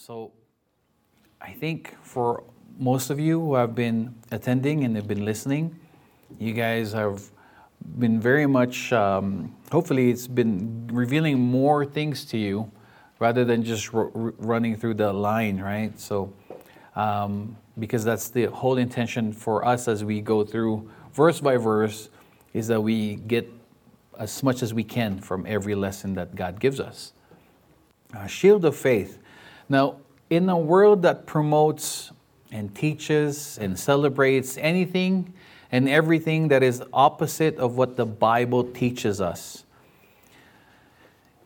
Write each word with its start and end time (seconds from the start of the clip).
So, 0.00 0.32
I 1.42 1.52
think 1.52 1.94
for 2.00 2.42
most 2.78 3.10
of 3.10 3.20
you 3.20 3.38
who 3.38 3.54
have 3.56 3.74
been 3.74 4.14
attending 4.30 4.82
and 4.84 4.96
have 4.96 5.06
been 5.06 5.26
listening, 5.26 5.78
you 6.38 6.54
guys 6.54 6.94
have 6.94 7.30
been 7.98 8.18
very 8.18 8.46
much, 8.46 8.94
um, 8.94 9.54
hopefully, 9.70 10.08
it's 10.10 10.26
been 10.26 10.88
revealing 10.90 11.38
more 11.38 11.84
things 11.84 12.24
to 12.32 12.38
you 12.38 12.72
rather 13.18 13.44
than 13.44 13.62
just 13.62 13.92
r- 13.92 14.08
running 14.14 14.74
through 14.74 14.94
the 14.94 15.12
line, 15.12 15.60
right? 15.60 16.00
So, 16.00 16.32
um, 16.96 17.58
because 17.78 18.02
that's 18.02 18.30
the 18.30 18.46
whole 18.46 18.78
intention 18.78 19.34
for 19.34 19.66
us 19.66 19.86
as 19.86 20.02
we 20.02 20.22
go 20.22 20.44
through 20.44 20.90
verse 21.12 21.40
by 21.40 21.58
verse, 21.58 22.08
is 22.54 22.68
that 22.68 22.80
we 22.80 23.16
get 23.16 23.52
as 24.18 24.42
much 24.42 24.62
as 24.62 24.72
we 24.72 24.82
can 24.82 25.18
from 25.18 25.44
every 25.44 25.74
lesson 25.74 26.14
that 26.14 26.34
God 26.34 26.58
gives 26.58 26.80
us. 26.80 27.12
A 28.14 28.26
shield 28.26 28.64
of 28.64 28.74
faith. 28.74 29.19
Now, 29.70 29.98
in 30.28 30.48
a 30.48 30.58
world 30.58 31.02
that 31.02 31.26
promotes 31.26 32.10
and 32.50 32.74
teaches 32.74 33.56
and 33.56 33.78
celebrates 33.78 34.58
anything 34.58 35.32
and 35.70 35.88
everything 35.88 36.48
that 36.48 36.64
is 36.64 36.82
opposite 36.92 37.56
of 37.56 37.76
what 37.76 37.96
the 37.96 38.04
Bible 38.04 38.64
teaches 38.64 39.20
us, 39.20 39.64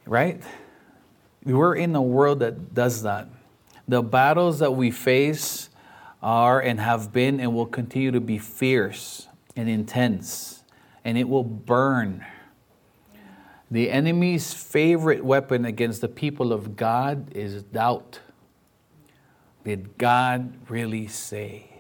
right? 0.07 0.43
We're 1.45 1.77
in 1.77 1.95
a 1.95 2.01
world 2.01 2.39
that 2.39 2.75
does 2.75 3.03
that. 3.03 3.29
The 3.87 4.03
battles 4.03 4.61
that 4.61 4.73
we 4.73 4.91
face 4.91 5.69
are 6.23 6.59
and 6.59 6.81
have 6.81 7.13
been 7.13 7.39
and 7.41 7.55
will 7.55 7.67
continue 7.67 8.11
to 8.11 8.21
be 8.23 8.39
fierce 8.39 9.29
and 9.55 9.69
intense, 9.69 10.65
and 11.05 11.19
it 11.19 11.29
will 11.29 11.45
burn. 11.45 12.25
The 13.71 13.91
enemy's 13.91 14.53
favorite 14.53 15.25
weapon 15.25 15.65
against 15.65 16.01
the 16.01 16.09
people 16.09 16.53
of 16.53 16.77
God 16.77 17.33
is 17.35 17.63
doubt. 17.63 18.21
Did 19.65 19.97
God 19.97 20.53
really 20.69 21.07
say? 21.07 21.71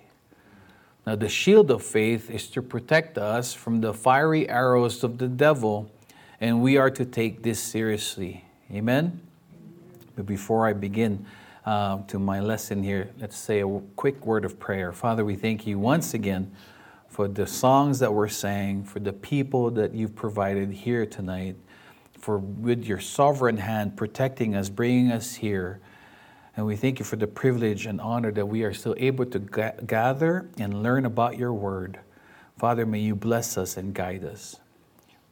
Now, 1.06 1.16
the 1.16 1.28
shield 1.28 1.70
of 1.70 1.82
faith 1.82 2.30
is 2.30 2.48
to 2.50 2.62
protect 2.62 3.18
us 3.18 3.52
from 3.52 3.82
the 3.82 3.92
fiery 3.92 4.48
arrows 4.48 5.04
of 5.04 5.18
the 5.18 5.28
devil, 5.28 5.90
and 6.40 6.62
we 6.62 6.78
are 6.78 6.90
to 6.90 7.04
take 7.04 7.42
this 7.42 7.60
seriously. 7.60 8.44
Amen? 8.72 9.20
But 10.16 10.24
before 10.24 10.66
I 10.66 10.72
begin 10.72 11.26
uh, 11.66 11.98
to 12.08 12.18
my 12.18 12.40
lesson 12.40 12.82
here, 12.82 13.10
let's 13.18 13.36
say 13.36 13.60
a 13.60 13.80
quick 13.96 14.24
word 14.24 14.46
of 14.46 14.58
prayer. 14.58 14.92
Father, 14.92 15.24
we 15.24 15.36
thank 15.36 15.66
you 15.66 15.78
once 15.78 16.14
again 16.14 16.50
for 17.08 17.28
the 17.28 17.46
songs 17.46 17.98
that 17.98 18.12
we're 18.12 18.28
sang, 18.28 18.82
for 18.82 18.98
the 18.98 19.12
people 19.12 19.70
that 19.72 19.92
you've 19.92 20.16
provided 20.16 20.72
here 20.72 21.04
tonight, 21.04 21.56
for 22.24 22.38
with 22.38 22.86
your 22.86 23.00
sovereign 23.00 23.58
hand 23.58 23.98
protecting 23.98 24.56
us, 24.56 24.70
bringing 24.70 25.12
us 25.12 25.34
here. 25.34 25.78
And 26.56 26.64
we 26.64 26.74
thank 26.74 26.98
you 26.98 27.04
for 27.04 27.16
the 27.16 27.26
privilege 27.26 27.84
and 27.84 28.00
honor 28.00 28.32
that 28.32 28.46
we 28.46 28.62
are 28.62 28.72
still 28.72 28.94
able 28.96 29.26
to 29.26 29.38
ga- 29.38 29.74
gather 29.86 30.48
and 30.56 30.82
learn 30.82 31.04
about 31.04 31.36
your 31.36 31.52
word. 31.52 32.00
Father, 32.56 32.86
may 32.86 33.00
you 33.00 33.14
bless 33.14 33.58
us 33.58 33.76
and 33.76 33.92
guide 33.92 34.24
us. 34.24 34.56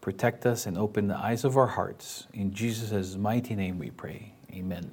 Protect 0.02 0.44
us 0.44 0.66
and 0.66 0.76
open 0.76 1.06
the 1.06 1.16
eyes 1.16 1.44
of 1.44 1.56
our 1.56 1.68
hearts. 1.68 2.26
In 2.34 2.52
Jesus' 2.52 3.16
mighty 3.16 3.54
name 3.54 3.78
we 3.78 3.90
pray. 3.90 4.34
Amen. 4.52 4.90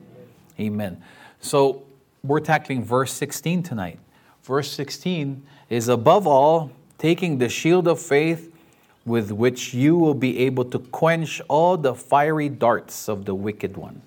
Amen. 0.57 1.03
So 1.41 1.83
we're 2.23 2.39
tackling 2.39 2.81
verse 2.81 3.11
16 3.11 3.61
tonight. 3.61 3.99
Verse 4.43 4.71
16 4.71 5.45
is 5.69 5.89
above 5.89 6.25
all, 6.27 6.71
taking 6.97 7.39
the 7.39 7.49
shield 7.49 7.89
of 7.89 7.99
faith 7.99 8.55
with 9.05 9.31
which 9.31 9.73
you 9.73 9.97
will 9.97 10.13
be 10.13 10.39
able 10.39 10.65
to 10.65 10.79
quench 10.79 11.41
all 11.47 11.77
the 11.77 11.95
fiery 11.95 12.49
darts 12.49 13.09
of 13.09 13.25
the 13.25 13.33
wicked 13.33 13.77
one. 13.77 14.01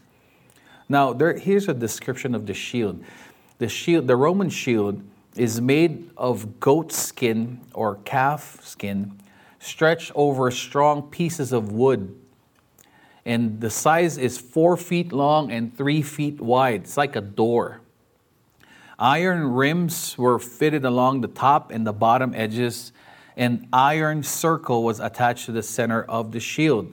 Now, 0.89 1.13
there, 1.13 1.39
here's 1.39 1.69
a 1.69 1.75
description 1.75 2.35
of 2.35 2.47
the 2.47 2.55
shield. 2.55 3.03
The 3.59 3.69
shield, 3.69 4.07
the 4.07 4.17
Roman 4.17 4.51
shield, 4.51 5.03
is 5.37 5.61
made 5.61 6.11
of 6.17 6.61
goat 6.61 6.93
skin 6.93 7.61
or 7.73 7.97
calf 8.05 8.61
skin, 8.63 9.19
stretched 9.59 10.13
over 10.15 10.51
strong 10.51 11.03
pieces 11.03 11.53
of 11.53 11.73
wood. 11.73 12.15
And 13.25 13.61
the 13.61 13.71
size 13.71 14.19
is 14.19 14.39
four 14.39 14.77
feet 14.77 15.13
long 15.13 15.51
and 15.51 15.77
three 15.77 16.03
feet 16.03 16.41
wide. 16.41 16.83
It's 16.83 16.97
like 16.97 17.17
a 17.17 17.21
door. 17.21 17.81
Iron 18.99 19.53
rims 19.53 20.19
were 20.19 20.39
fitted 20.39 20.85
along 20.85 21.23
the 21.23 21.29
top 21.29 21.71
and 21.71 21.87
the 21.87 21.93
bottom 21.93 22.35
edges. 22.35 22.93
An 23.37 23.67
iron 23.73 24.23
circle 24.23 24.83
was 24.83 25.01
attached 25.01 25.47
to 25.47 25.53
the 25.53 25.63
center 25.63 26.03
of 26.03 26.33
the 26.33 26.41
shield. 26.41 26.93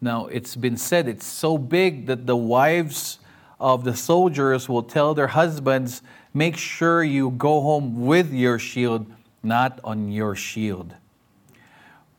Now, 0.00 0.26
it's 0.26 0.54
been 0.54 0.76
said 0.76 1.08
it's 1.08 1.26
so 1.26 1.58
big 1.58 2.06
that 2.06 2.26
the 2.26 2.36
wives 2.36 3.18
of 3.58 3.84
the 3.84 3.96
soldiers 3.96 4.68
will 4.68 4.82
tell 4.82 5.14
their 5.14 5.28
husbands, 5.28 6.02
make 6.32 6.56
sure 6.56 7.02
you 7.02 7.30
go 7.30 7.60
home 7.60 8.06
with 8.06 8.32
your 8.32 8.58
shield, 8.58 9.06
not 9.42 9.80
on 9.82 10.12
your 10.12 10.36
shield. 10.36 10.94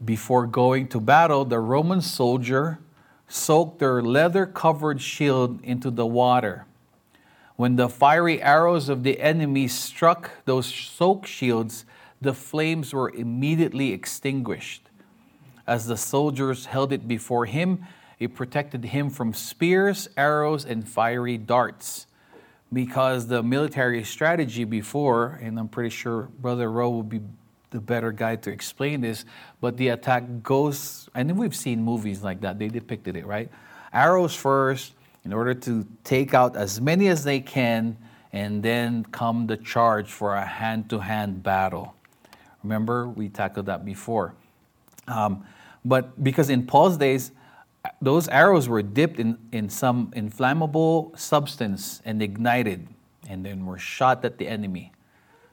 Before 0.04 0.48
going 0.48 0.88
to 0.90 1.00
battle, 1.00 1.46
the 1.46 1.60
Roman 1.60 2.02
soldier 2.02 2.80
soaked 3.28 3.80
their 3.80 4.02
leather 4.02 4.46
covered 4.46 5.02
shield 5.02 5.64
into 5.64 5.92
the 5.92 6.06
water. 6.06 6.66
When 7.56 7.76
the 7.76 7.90
fiery 7.90 8.42
arrows 8.42 8.90
of 8.90 9.04
the 9.04 9.20
enemy 9.20 9.68
struck 9.68 10.32
those 10.46 10.66
soaked 10.66 11.28
shields, 11.28 11.86
the 12.22 12.34
flames 12.34 12.94
were 12.94 13.10
immediately 13.10 13.92
extinguished. 13.92 14.90
As 15.66 15.86
the 15.86 15.98
soldiers 15.98 16.66
held 16.66 16.92
it 16.92 17.08
before 17.08 17.46
him, 17.46 17.86
it 18.20 18.36
protected 18.36 18.86
him 18.86 19.10
from 19.10 19.34
spears, 19.34 20.10
arrows, 20.18 20.66
and 20.66 20.88
fiery 20.88 21.38
darts. 21.38 22.08
Because 22.72 23.28
the 23.28 23.42
military 23.42 24.04
strategy 24.04 24.64
before, 24.64 25.40
and 25.42 25.58
I'm 25.58 25.70
pretty 25.70 25.90
sure 25.90 26.24
Brother 26.40 26.72
Rowe 26.72 26.90
will 26.90 27.04
be 27.04 27.22
the 27.72 27.80
better 27.80 28.12
guy 28.12 28.36
to 28.36 28.52
explain 28.52 29.02
this, 29.02 29.26
but 29.62 29.78
the 29.78 29.90
attack 29.90 30.24
goes, 30.44 31.08
and 31.16 31.38
we've 31.38 31.56
seen 31.56 31.84
movies 31.84 32.24
like 32.24 32.42
that, 32.42 32.60
they 32.60 32.68
depicted 32.68 33.16
it, 33.16 33.26
right? 33.26 33.50
Arrows 33.94 34.36
first, 34.36 34.94
in 35.24 35.34
order 35.34 35.54
to 35.54 35.86
take 36.04 36.34
out 36.34 36.56
as 36.56 36.82
many 36.82 37.08
as 37.08 37.24
they 37.24 37.40
can, 37.40 37.98
and 38.32 38.62
then 38.62 39.04
come 39.06 39.48
the 39.48 39.58
charge 39.58 40.12
for 40.12 40.36
a 40.36 40.46
hand 40.46 40.90
to 40.90 41.00
hand 41.00 41.42
battle. 41.42 41.96
Remember, 42.64 43.08
we 43.08 43.30
tackled 43.30 43.68
that 43.68 43.86
before. 43.86 44.36
Um, 45.08 45.46
but 45.86 46.24
because 46.24 46.50
in 46.50 46.66
Paul's 46.66 46.98
days, 46.98 47.32
those 48.02 48.28
arrows 48.28 48.68
were 48.68 48.82
dipped 48.82 49.20
in, 49.20 49.38
in 49.52 49.70
some 49.70 50.12
inflammable 50.16 51.14
substance 51.16 52.02
and 52.06 52.22
ignited, 52.22 52.88
and 53.30 53.46
then 53.46 53.66
were 53.66 53.78
shot 53.78 54.24
at 54.26 54.38
the 54.38 54.48
enemy. 54.48 54.92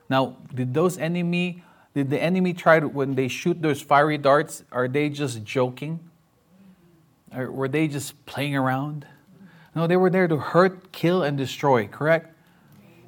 Now, 0.09 0.37
did 0.53 0.73
those 0.73 0.97
enemy, 0.97 1.63
did 1.93 2.09
the 2.09 2.21
enemy 2.21 2.53
try 2.53 2.79
to, 2.79 2.87
when 2.87 3.15
they 3.15 3.27
shoot 3.27 3.61
those 3.61 3.81
fiery 3.81 4.17
darts, 4.17 4.63
are 4.71 4.87
they 4.87 5.09
just 5.09 5.43
joking? 5.43 5.99
Or 7.35 7.51
were 7.51 7.67
they 7.67 7.87
just 7.87 8.25
playing 8.25 8.55
around? 8.55 9.05
No, 9.75 9.87
they 9.87 9.97
were 9.97 10.09
there 10.09 10.27
to 10.27 10.37
hurt, 10.37 10.91
kill, 10.91 11.23
and 11.23 11.37
destroy, 11.37 11.87
correct? 11.87 12.36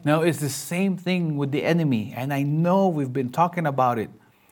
Now, 0.03 0.21
it's 0.21 0.39
the 0.39 0.49
same 0.49 0.95
thing 0.95 1.35
with 1.35 1.51
the 1.51 1.63
enemy, 1.63 2.13
and 2.15 2.33
I 2.33 2.43
know 2.43 2.87
we've 2.87 3.11
been 3.11 3.29
talking 3.29 3.65
about 3.65 3.99
it. 3.99 4.09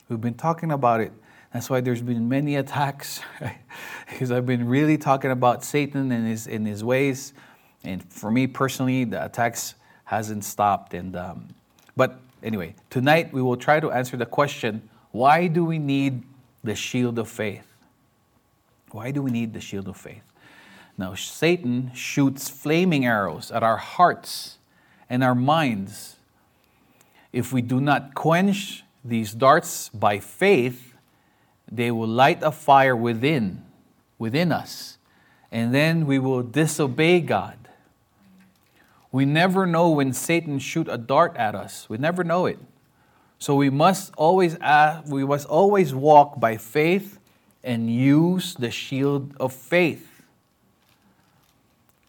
We've 0.09 0.19
been 0.19 0.34
talking 0.34 0.72
about 0.72 1.00
it. 1.00 1.13
That's 1.53 1.69
why 1.69 1.80
there's 1.80 2.02
been 2.02 2.28
many 2.28 2.58
attacks, 2.58 3.22
because 4.09 4.31
I've 4.31 4.46
been 4.46 4.68
really 4.68 4.97
talking 4.97 5.31
about 5.31 5.63
Satan 5.63 6.12
and 6.12 6.28
his 6.28 6.47
in 6.47 6.66
his 6.66 6.84
ways. 6.84 7.34
And 7.86 8.03
for 8.12 8.30
me 8.30 8.47
personally, 8.47 9.06
the 9.06 9.24
attacks 9.24 9.75
hasn't 10.03 10.44
stopped. 10.44 10.94
And 10.94 11.16
um, 11.16 11.47
but 11.96 12.19
anyway, 12.44 12.75
tonight 12.90 13.31
we 13.31 13.41
will 13.41 13.56
try 13.56 13.80
to 13.80 13.90
answer 13.91 14.18
the 14.18 14.25
question: 14.25 14.90
Why 15.12 15.47
do 15.47 15.63
we 15.63 15.80
need 15.80 16.24
the 16.63 16.75
shield 16.75 17.18
of 17.18 17.30
faith? 17.30 17.66
Why 18.91 19.12
do 19.12 19.22
we 19.22 19.31
need 19.31 19.53
the 19.53 19.62
shield 19.62 19.88
of 19.88 19.96
faith? 19.96 20.24
Now, 20.97 21.16
Satan 21.16 21.91
shoots 21.94 22.50
flaming 22.50 23.06
arrows 23.06 23.50
at 23.52 23.63
our 23.63 23.78
hearts 23.78 24.56
and 25.09 25.24
our 25.24 25.36
minds. 25.36 26.15
If 27.31 27.54
we 27.54 27.62
do 27.62 27.80
not 27.80 28.13
quench 28.13 28.83
these 29.04 29.33
darts 29.33 29.89
by 29.89 30.19
faith, 30.19 30.95
they 31.71 31.92
will 31.92 32.07
light 32.07 32.39
a 32.42 32.51
fire 32.51 32.95
within, 32.95 33.63
within 34.18 34.51
us, 34.51 34.98
and 35.51 35.74
then 35.74 36.06
we 36.06 36.19
will 36.19 36.44
disobey 36.44 37.19
God. 37.19 37.57
We 39.12 39.25
never 39.25 39.65
know 39.65 39.89
when 39.89 40.13
Satan 40.13 40.59
shoot 40.59 40.88
a 40.89 40.98
dart 40.98 41.36
at 41.38 41.56
us. 41.56 41.89
We 41.89 41.98
never 41.98 42.24
know 42.24 42.45
it. 42.45 42.59
So 43.39 43.56
we 43.56 43.69
must 43.69 44.13
always 44.18 44.56
ask, 44.62 45.07
we 45.07 45.25
must 45.25 45.48
always 45.48 45.94
walk 45.94 46.39
by 46.39 46.57
faith 46.57 47.19
and 47.63 47.94
use 47.94 48.56
the 48.56 48.71
shield 48.71 49.36
of 49.39 49.54
faith. 49.54 50.24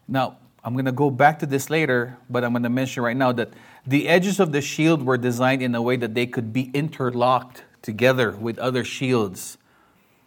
Now, 0.07 0.39
I'm 0.69 0.75
going 0.75 0.85
to 0.85 0.93
go 0.93 1.11
back 1.11 1.39
to 1.39 1.47
this 1.47 1.71
later, 1.71 2.19
but 2.29 2.45
I'm 2.45 2.53
going 2.53 2.63
to 2.63 2.69
mention 2.69 3.03
right 3.03 3.17
now 3.17 3.33
that 3.33 3.55
the 3.87 4.07
edges 4.07 4.39
of 4.39 4.53
the 4.53 4.61
shield 4.61 5.03
were 5.03 5.17
designed 5.17 5.63
in 5.63 5.75
a 5.75 5.81
way 5.81 5.97
that 5.97 6.13
they 6.13 6.27
could 6.27 6.53
be 6.53 6.71
interlocked 6.75 7.65
together 7.81 8.33
with 8.33 8.59
other 8.59 8.85
shields. 8.85 9.57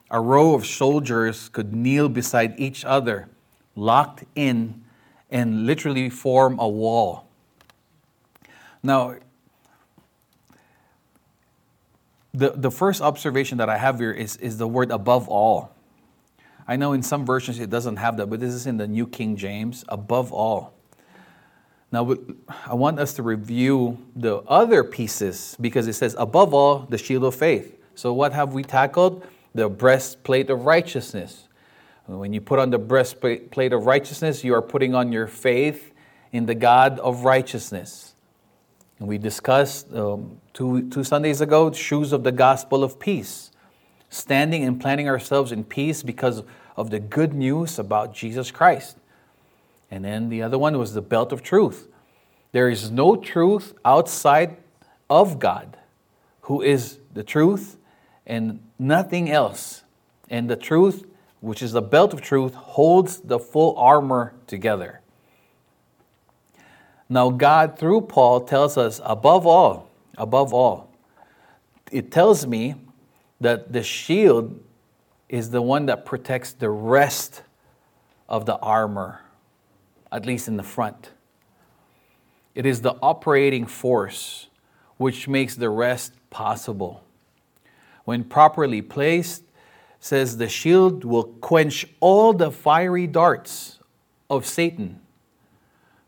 A 0.10 0.20
row 0.20 0.56
of 0.56 0.66
soldiers 0.66 1.48
could 1.48 1.76
kneel 1.76 2.10
beside 2.10 2.60
each 2.60 2.84
other, 2.84 3.30
locked 3.76 4.24
in, 4.34 4.84
and 5.30 5.68
literally 5.68 6.10
form 6.10 6.58
a 6.58 6.68
wall. 6.68 7.28
Now, 8.82 9.18
the, 12.34 12.54
the 12.56 12.72
first 12.72 13.00
observation 13.00 13.60
that 13.60 13.70
I 13.70 13.78
have 13.78 14.00
here 14.00 14.12
is, 14.12 14.38
is 14.38 14.58
the 14.58 14.68
word 14.68 14.90
above 14.90 15.30
all. 15.30 15.76
I 16.72 16.78
know 16.78 16.94
in 16.94 17.04
some 17.04 17.26
versions 17.26 17.60
it 17.60 17.70
doesn't 17.70 17.98
have 17.98 18.16
that, 18.16 18.28
but 18.28 18.40
this 18.40 18.54
is 18.54 18.66
in 18.66 18.78
the 18.78 18.88
New 18.88 19.06
King 19.06 19.36
James, 19.36 19.84
above 19.90 20.32
all. 20.32 20.74
Now, 21.92 22.16
I 22.66 22.76
want 22.76 22.98
us 22.98 23.14
to 23.16 23.24
review 23.24 23.98
the 24.16 24.38
other 24.48 24.86
pieces 24.86 25.58
because 25.60 25.86
it 25.90 25.96
says, 25.96 26.16
above 26.18 26.54
all, 26.54 26.88
the 26.90 26.98
shield 26.98 27.26
of 27.26 27.36
faith. 27.36 27.78
So, 27.94 28.14
what 28.14 28.32
have 28.32 28.54
we 28.54 28.64
tackled? 28.64 29.28
The 29.54 29.68
breastplate 29.68 30.50
of 30.50 30.64
righteousness. 30.64 31.50
When 32.06 32.32
you 32.32 32.40
put 32.40 32.58
on 32.58 32.70
the 32.70 32.80
breastplate 32.80 33.74
of 33.74 33.86
righteousness, 33.86 34.46
you 34.46 34.54
are 34.54 34.62
putting 34.62 34.96
on 34.96 35.12
your 35.12 35.28
faith 35.28 35.92
in 36.32 36.46
the 36.46 36.56
God 36.56 37.00
of 37.00 37.26
righteousness. 37.26 38.16
And 38.98 39.10
we 39.10 39.18
discussed 39.18 39.94
um, 39.94 40.40
two, 40.54 40.90
two 40.90 41.04
Sundays 41.04 41.42
ago 41.42 41.70
shoes 41.74 42.14
of 42.14 42.24
the 42.24 42.32
gospel 42.32 42.82
of 42.82 42.98
peace, 42.98 43.52
standing 44.08 44.64
and 44.64 44.80
planting 44.80 45.10
ourselves 45.10 45.52
in 45.52 45.66
peace 45.66 46.02
because 46.02 46.44
of 46.76 46.90
the 46.90 47.00
good 47.00 47.34
news 47.34 47.78
about 47.80 48.14
Jesus 48.14 48.52
Christ. 48.52 48.98
And 49.90 50.06
then 50.06 50.30
the 50.30 50.42
other 50.42 50.58
one 50.58 50.78
was 50.78 50.94
the 50.94 51.02
belt 51.02 51.32
of 51.32 51.44
truth. 51.44 51.88
There 52.52 52.70
is 52.70 52.92
no 52.92 53.16
truth 53.16 53.74
outside 53.84 54.58
of 55.10 55.40
God, 55.40 55.78
who 56.42 56.62
is 56.62 56.98
the 57.14 57.24
truth 57.24 57.78
and 58.26 58.62
nothing 58.80 59.30
else. 59.30 59.84
And 60.30 60.50
the 60.50 60.56
truth, 60.56 61.06
which 61.42 61.62
is 61.62 61.74
the 61.74 61.82
belt 61.82 62.14
of 62.14 62.22
truth, 62.22 62.54
holds 62.54 63.20
the 63.20 63.40
full 63.40 63.76
armor 63.78 64.34
together. 64.48 65.02
Now, 67.10 67.30
God, 67.30 67.78
through 67.78 68.02
Paul, 68.02 68.42
tells 68.42 68.78
us 68.78 69.02
above 69.04 69.46
all, 69.46 69.90
above 70.18 70.54
all, 70.54 70.90
it 71.92 72.10
tells 72.10 72.48
me 72.48 72.76
that 73.42 73.74
the 73.74 73.84
shield 73.84 74.64
is 75.32 75.50
the 75.50 75.62
one 75.62 75.86
that 75.86 76.06
protects 76.06 76.52
the 76.52 76.70
rest 76.70 77.42
of 78.28 78.46
the 78.46 78.58
armor 78.58 79.22
at 80.12 80.26
least 80.26 80.48
in 80.48 80.58
the 80.58 80.64
front. 80.64 81.12
It 82.54 82.66
is 82.66 82.82
the 82.82 82.96
operating 83.02 83.66
force 83.66 84.48
which 84.98 85.28
makes 85.28 85.56
the 85.56 85.70
rest 85.70 86.14
possible. 86.30 87.04
When 88.04 88.26
properly 88.26 88.82
placed, 88.82 89.44
says 90.00 90.38
the 90.38 90.50
shield 90.50 91.06
will 91.06 91.24
quench 91.24 91.88
all 92.00 92.34
the 92.34 92.52
fiery 92.52 93.08
darts 93.08 93.80
of 94.30 94.46
Satan. 94.46 95.00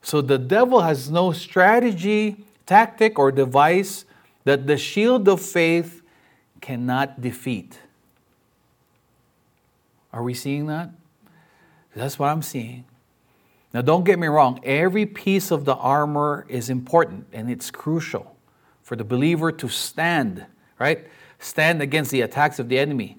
So 0.02 0.22
the 0.22 0.38
devil 0.38 0.81
has 0.81 1.10
no 1.10 1.31
strategy, 1.31 2.44
tactic, 2.66 3.18
or 3.18 3.31
device 3.31 4.04
that 4.44 4.68
the 4.68 4.78
shield 4.78 5.30
of 5.30 5.42
faith 5.42 6.02
cannot 6.60 7.22
defeat. 7.22 7.80
Are 10.13 10.24
we 10.24 10.36
seeing 10.36 10.68
that? 10.68 10.92
That's 11.95 12.18
what 12.18 12.30
I'm 12.30 12.44
seeing. 12.44 12.86
Now, 13.74 13.81
don't 13.81 14.04
get 14.04 14.19
me 14.19 14.27
wrong, 14.27 14.60
every 14.63 15.07
piece 15.07 15.50
of 15.50 15.65
the 15.65 15.74
armor 15.74 16.45
is 16.48 16.69
important 16.69 17.25
and 17.33 17.50
it's 17.50 17.71
crucial 17.71 18.36
for 18.83 18.95
the 18.95 19.04
believer 19.04 19.51
to 19.51 19.68
stand, 19.68 20.45
right? 20.77 21.07
Stand 21.39 21.81
against 21.81 22.12
the 22.12 22.21
attacks 22.21 22.60
of 22.60 22.69
the 22.69 22.77
enemy. 22.77 23.18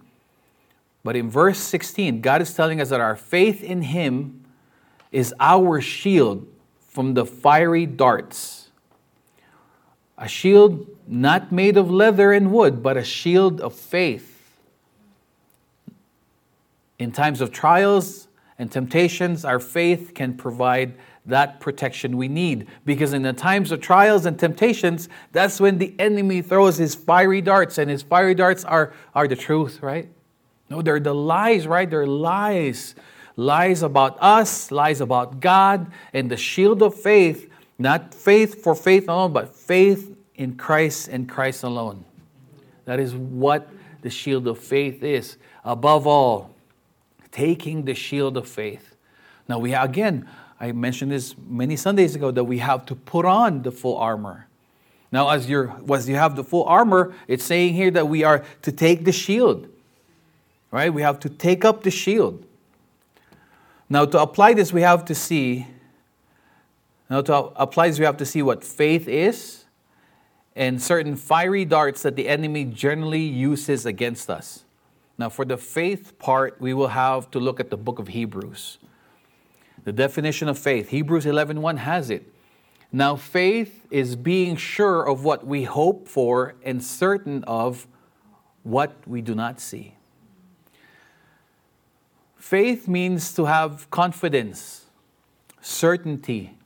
But 1.02 1.17
in 1.17 1.29
verse 1.29 1.58
16, 1.58 2.20
God 2.20 2.41
is 2.41 2.55
telling 2.55 2.81
us 2.81 2.91
that 2.91 3.00
our 3.00 3.17
faith 3.17 3.62
in 3.62 3.82
Him 3.82 4.44
is 5.11 5.35
our 5.41 5.81
shield 5.81 6.46
from 6.79 7.14
the 7.14 7.26
fiery 7.26 7.87
darts. 7.87 8.70
A 10.17 10.29
shield 10.29 10.87
not 11.08 11.50
made 11.50 11.76
of 11.76 11.91
leather 11.91 12.32
and 12.32 12.52
wood, 12.52 12.82
but 12.82 12.96
a 12.96 13.05
shield 13.05 13.61
of 13.61 13.75
faith. 13.75 14.33
In 17.05 17.12
times 17.12 17.43
of 17.43 17.53
trials, 17.53 18.29
and 18.59 18.73
temptations, 18.73 19.45
our 19.45 19.61
faith 19.61 20.12
can 20.15 20.39
provide 20.39 20.95
that 21.27 21.61
protection 21.61 22.17
we 22.17 22.29
need. 22.29 22.67
Because 22.87 23.12
in 23.12 23.21
the 23.21 23.35
times 23.35 23.73
of 23.73 23.83
trials 23.83 24.25
and 24.25 24.39
temptations, 24.39 25.11
that's 25.31 25.61
when 25.61 25.77
the 25.77 25.95
enemy 25.99 26.41
throws 26.41 26.79
his 26.79 26.95
fiery 26.95 27.43
darts, 27.43 27.77
and 27.77 27.91
his 27.91 28.03
fiery 28.03 28.35
darts 28.35 28.65
are, 28.65 28.95
are 29.15 29.29
the 29.29 29.37
truth, 29.37 29.83
right? 29.83 30.09
No, 30.71 30.81
they're 30.81 30.99
the 30.99 31.15
lies, 31.15 31.67
right? 31.67 31.91
They're 31.91 32.06
lies. 32.06 32.95
Lies 33.37 33.83
about 33.83 34.17
us, 34.23 34.71
lies 34.71 35.03
about 35.03 35.41
God, 35.41 35.93
and 36.15 36.31
the 36.31 36.39
shield 36.39 36.83
of 36.83 36.95
faith, 36.95 37.51
not 37.79 38.15
faith 38.15 38.62
for 38.62 38.75
faith 38.75 39.11
alone, 39.11 39.35
but 39.35 39.55
faith 39.55 40.17
in 40.37 40.56
Christ 40.56 41.09
and 41.09 41.29
Christ 41.29 41.65
alone. 41.65 42.06
That 42.87 42.99
is 42.99 43.15
what 43.15 43.69
the 44.01 44.09
shield 44.09 44.49
of 44.49 44.59
faith 44.59 45.03
is. 45.03 45.37
Above 45.67 46.06
all, 46.06 46.54
taking 47.34 47.84
the 47.84 47.94
shield 47.94 48.36
of 48.36 48.48
faith. 48.48 48.94
Now, 49.48 49.58
we 49.58 49.75
again, 49.75 50.28
I 50.60 50.70
mentioned 50.70 51.10
this 51.10 51.34
many 51.36 51.75
Sundays 51.76 52.14
ago 52.14 52.31
that 52.31 52.44
we 52.44 52.58
have 52.58 52.86
to 52.86 52.94
put 52.94 53.26
on 53.26 53.62
the 53.62 53.72
full 53.72 53.96
armor. 53.96 54.46
Now, 55.10 55.28
as, 55.28 55.48
you 55.48 55.72
as 55.92 56.08
you 56.08 56.14
have 56.14 56.36
the 56.36 56.44
full 56.44 56.64
armor, 56.64 57.12
it's 57.26 57.44
saying 57.44 57.75
here 57.75 57.90
that 57.90 58.08
we 58.08 58.22
are 58.22 58.44
to 58.62 58.72
take 58.72 59.04
the 59.04 59.12
shield, 59.12 59.69
right? 60.70 60.94
We 60.94 61.02
have 61.02 61.19
to 61.20 61.28
take 61.28 61.64
up 61.64 61.82
the 61.82 61.90
shield. 61.90 62.46
Now, 63.88 64.04
to 64.06 64.20
apply 64.20 64.54
this, 64.54 64.72
we 64.72 64.82
have 64.82 65.04
to 65.06 65.14
see. 65.14 65.66
Now, 67.10 67.20
to 67.22 67.34
apply 67.56 67.88
this, 67.88 67.98
we 67.98 68.04
have 68.04 68.16
to 68.19 68.26
see 68.26 68.42
what 68.42 68.64
faith 68.64 69.08
is 69.08 69.64
and 70.56 70.81
certain 70.81 71.16
fiery 71.16 71.64
darts 71.64 72.02
that 72.02 72.14
the 72.14 72.28
enemy 72.28 72.64
generally 72.64 73.22
uses 73.22 73.86
against 73.86 74.31
us. 74.31 74.63
Now, 75.16 75.28
for 75.28 75.44
the 75.44 75.56
faith 75.56 76.19
part, 76.19 76.61
we 76.61 76.75
will 76.75 76.88
have 76.88 77.31
to 77.31 77.38
look 77.38 77.61
at 77.61 77.70
the 77.70 77.76
book 77.76 77.99
of 77.99 78.08
Hebrews. 78.08 78.78
The 79.84 79.93
definition 79.93 80.49
of 80.49 80.58
faith, 80.58 80.88
Hebrews 80.88 81.25
11:1 81.25 81.76
has 81.78 82.11
it. 82.11 82.32
Now, 82.90 83.16
faith 83.16 83.87
is 83.90 84.16
being 84.16 84.56
sure 84.56 85.06
of 85.08 85.25
what 85.25 85.46
we 85.46 85.64
hope 85.64 86.08
for 86.08 86.55
and 86.64 86.82
certain 86.82 87.44
of 87.44 87.87
what 88.62 89.06
we 89.06 89.20
do 89.20 89.34
not 89.34 89.61
see. 89.61 89.96
Faith 92.37 92.88
means 92.88 93.32
to 93.34 93.46
have 93.46 93.90
confidence, 93.90 94.87
certainty, 95.60 96.56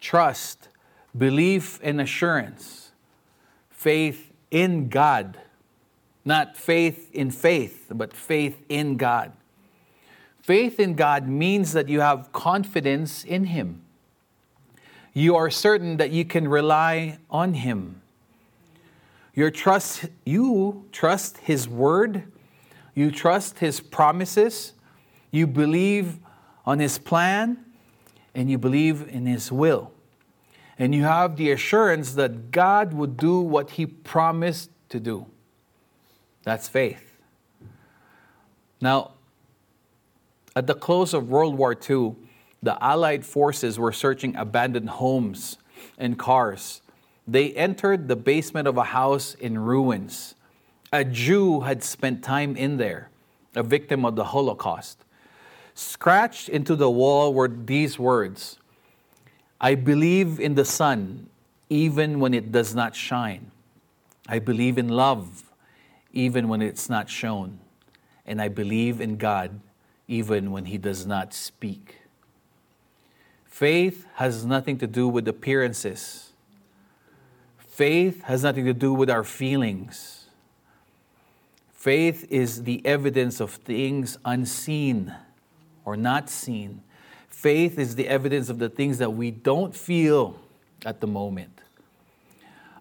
trust, 0.00 0.68
belief, 1.16 1.80
and 1.82 2.00
assurance. 2.00 2.92
Faith 3.70 4.32
in 4.50 4.88
God 4.88 5.38
not 6.26 6.56
faith 6.56 7.10
in 7.14 7.30
faith, 7.30 7.86
but 7.94 8.12
faith 8.12 8.60
in 8.68 8.96
God. 8.96 9.32
Faith 10.42 10.78
in 10.78 10.94
God 10.94 11.28
means 11.28 11.72
that 11.72 11.88
you 11.88 12.00
have 12.00 12.32
confidence 12.32 13.24
in 13.24 13.44
Him. 13.44 13.82
You 15.12 15.36
are 15.36 15.50
certain 15.50 15.96
that 15.96 16.10
you 16.10 16.24
can 16.24 16.48
rely 16.48 17.18
on 17.30 17.54
Him. 17.54 18.02
Your 19.34 19.50
trust, 19.50 20.06
you 20.24 20.86
trust 20.92 21.38
His 21.38 21.68
word, 21.68 22.24
you 22.94 23.10
trust 23.10 23.60
His 23.60 23.80
promises, 23.80 24.72
you 25.30 25.46
believe 25.46 26.18
on 26.64 26.80
His 26.80 26.98
plan, 26.98 27.64
and 28.34 28.50
you 28.50 28.58
believe 28.58 29.08
in 29.08 29.26
His 29.26 29.52
will. 29.52 29.92
And 30.78 30.94
you 30.94 31.04
have 31.04 31.36
the 31.36 31.52
assurance 31.52 32.14
that 32.14 32.50
God 32.50 32.92
would 32.94 33.16
do 33.16 33.40
what 33.40 33.70
He 33.70 33.86
promised 33.86 34.70
to 34.88 35.00
do. 35.00 35.26
That's 36.46 36.68
faith. 36.68 37.18
Now, 38.80 39.14
at 40.54 40.68
the 40.68 40.74
close 40.74 41.12
of 41.12 41.28
World 41.28 41.58
War 41.58 41.72
II, 41.74 42.14
the 42.62 42.80
Allied 42.80 43.26
forces 43.26 43.80
were 43.80 43.90
searching 43.90 44.36
abandoned 44.36 44.90
homes 44.90 45.58
and 45.98 46.16
cars. 46.16 46.82
They 47.26 47.50
entered 47.54 48.06
the 48.06 48.14
basement 48.14 48.68
of 48.68 48.76
a 48.76 48.84
house 48.84 49.34
in 49.34 49.58
ruins. 49.58 50.36
A 50.92 51.02
Jew 51.02 51.62
had 51.62 51.82
spent 51.82 52.22
time 52.22 52.54
in 52.54 52.76
there, 52.76 53.10
a 53.56 53.64
victim 53.64 54.04
of 54.04 54.14
the 54.14 54.26
Holocaust. 54.26 55.04
Scratched 55.74 56.48
into 56.48 56.76
the 56.76 56.88
wall 56.88 57.34
were 57.34 57.48
these 57.48 57.98
words 57.98 58.60
I 59.60 59.74
believe 59.74 60.38
in 60.38 60.54
the 60.54 60.64
sun, 60.64 61.28
even 61.68 62.20
when 62.20 62.34
it 62.34 62.52
does 62.52 62.72
not 62.72 62.94
shine. 62.94 63.50
I 64.28 64.38
believe 64.38 64.78
in 64.78 64.88
love, 64.88 65.42
even 66.16 66.48
when 66.48 66.62
it's 66.62 66.88
not 66.88 67.10
shown. 67.10 67.58
And 68.24 68.40
I 68.40 68.48
believe 68.48 69.00
in 69.00 69.18
God 69.18 69.60
even 70.08 70.50
when 70.50 70.64
He 70.64 70.78
does 70.78 71.06
not 71.06 71.34
speak. 71.34 71.96
Faith 73.44 74.06
has 74.14 74.44
nothing 74.44 74.78
to 74.78 74.86
do 74.86 75.06
with 75.06 75.28
appearances. 75.28 76.32
Faith 77.58 78.22
has 78.22 78.42
nothing 78.42 78.64
to 78.64 78.72
do 78.72 78.92
with 78.92 79.10
our 79.10 79.24
feelings. 79.24 80.26
Faith 81.72 82.26
is 82.30 82.64
the 82.64 82.84
evidence 82.86 83.38
of 83.38 83.50
things 83.50 84.18
unseen 84.24 85.14
or 85.84 85.96
not 85.96 86.30
seen. 86.30 86.82
Faith 87.28 87.78
is 87.78 87.94
the 87.94 88.08
evidence 88.08 88.48
of 88.48 88.58
the 88.58 88.68
things 88.68 88.98
that 88.98 89.10
we 89.10 89.30
don't 89.30 89.74
feel 89.74 90.40
at 90.84 91.00
the 91.00 91.06
moment. 91.06 91.55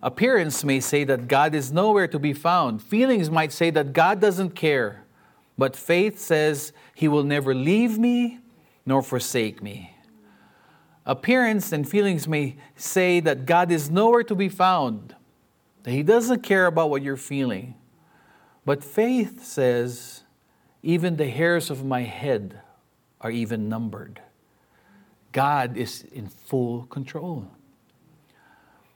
Appearance 0.06 0.64
may 0.64 0.80
say 0.80 1.04
that 1.04 1.28
God 1.28 1.56
is 1.56 1.72
nowhere 1.72 2.08
to 2.08 2.20
be 2.20 2.32
found. 2.32 2.80
Feelings 2.80 3.32
might 3.32 3.52
say 3.52 3.72
that 3.72 3.92
God 3.92 4.22
doesn't 4.22 4.52
care. 4.52 5.04
But 5.58 5.76
faith 5.76 6.20
says 6.20 6.74
he 6.94 7.08
will 7.08 7.24
never 7.24 7.56
leave 7.56 7.98
me 7.98 8.38
nor 8.86 9.02
forsake 9.02 9.64
me. 9.64 9.96
Appearance 11.08 11.72
and 11.72 11.90
feelings 11.90 12.28
may 12.28 12.56
say 12.76 13.20
that 13.22 13.48
God 13.48 13.72
is 13.72 13.90
nowhere 13.90 14.22
to 14.26 14.36
be 14.36 14.48
found, 14.48 15.16
that 15.82 15.92
he 15.92 16.04
doesn't 16.04 16.44
care 16.44 16.68
about 16.68 16.92
what 16.92 17.02
you're 17.02 17.18
feeling. 17.18 17.74
But 18.64 18.84
faith 18.84 19.44
says, 19.44 20.22
even 20.84 21.18
the 21.18 21.30
hairs 21.30 21.72
of 21.72 21.84
my 21.84 22.02
head 22.02 22.62
are 23.22 23.32
even 23.32 23.70
numbered. 23.70 24.22
God 25.32 25.78
is 25.78 26.04
in 26.12 26.28
full 26.28 26.84
control. 26.84 27.48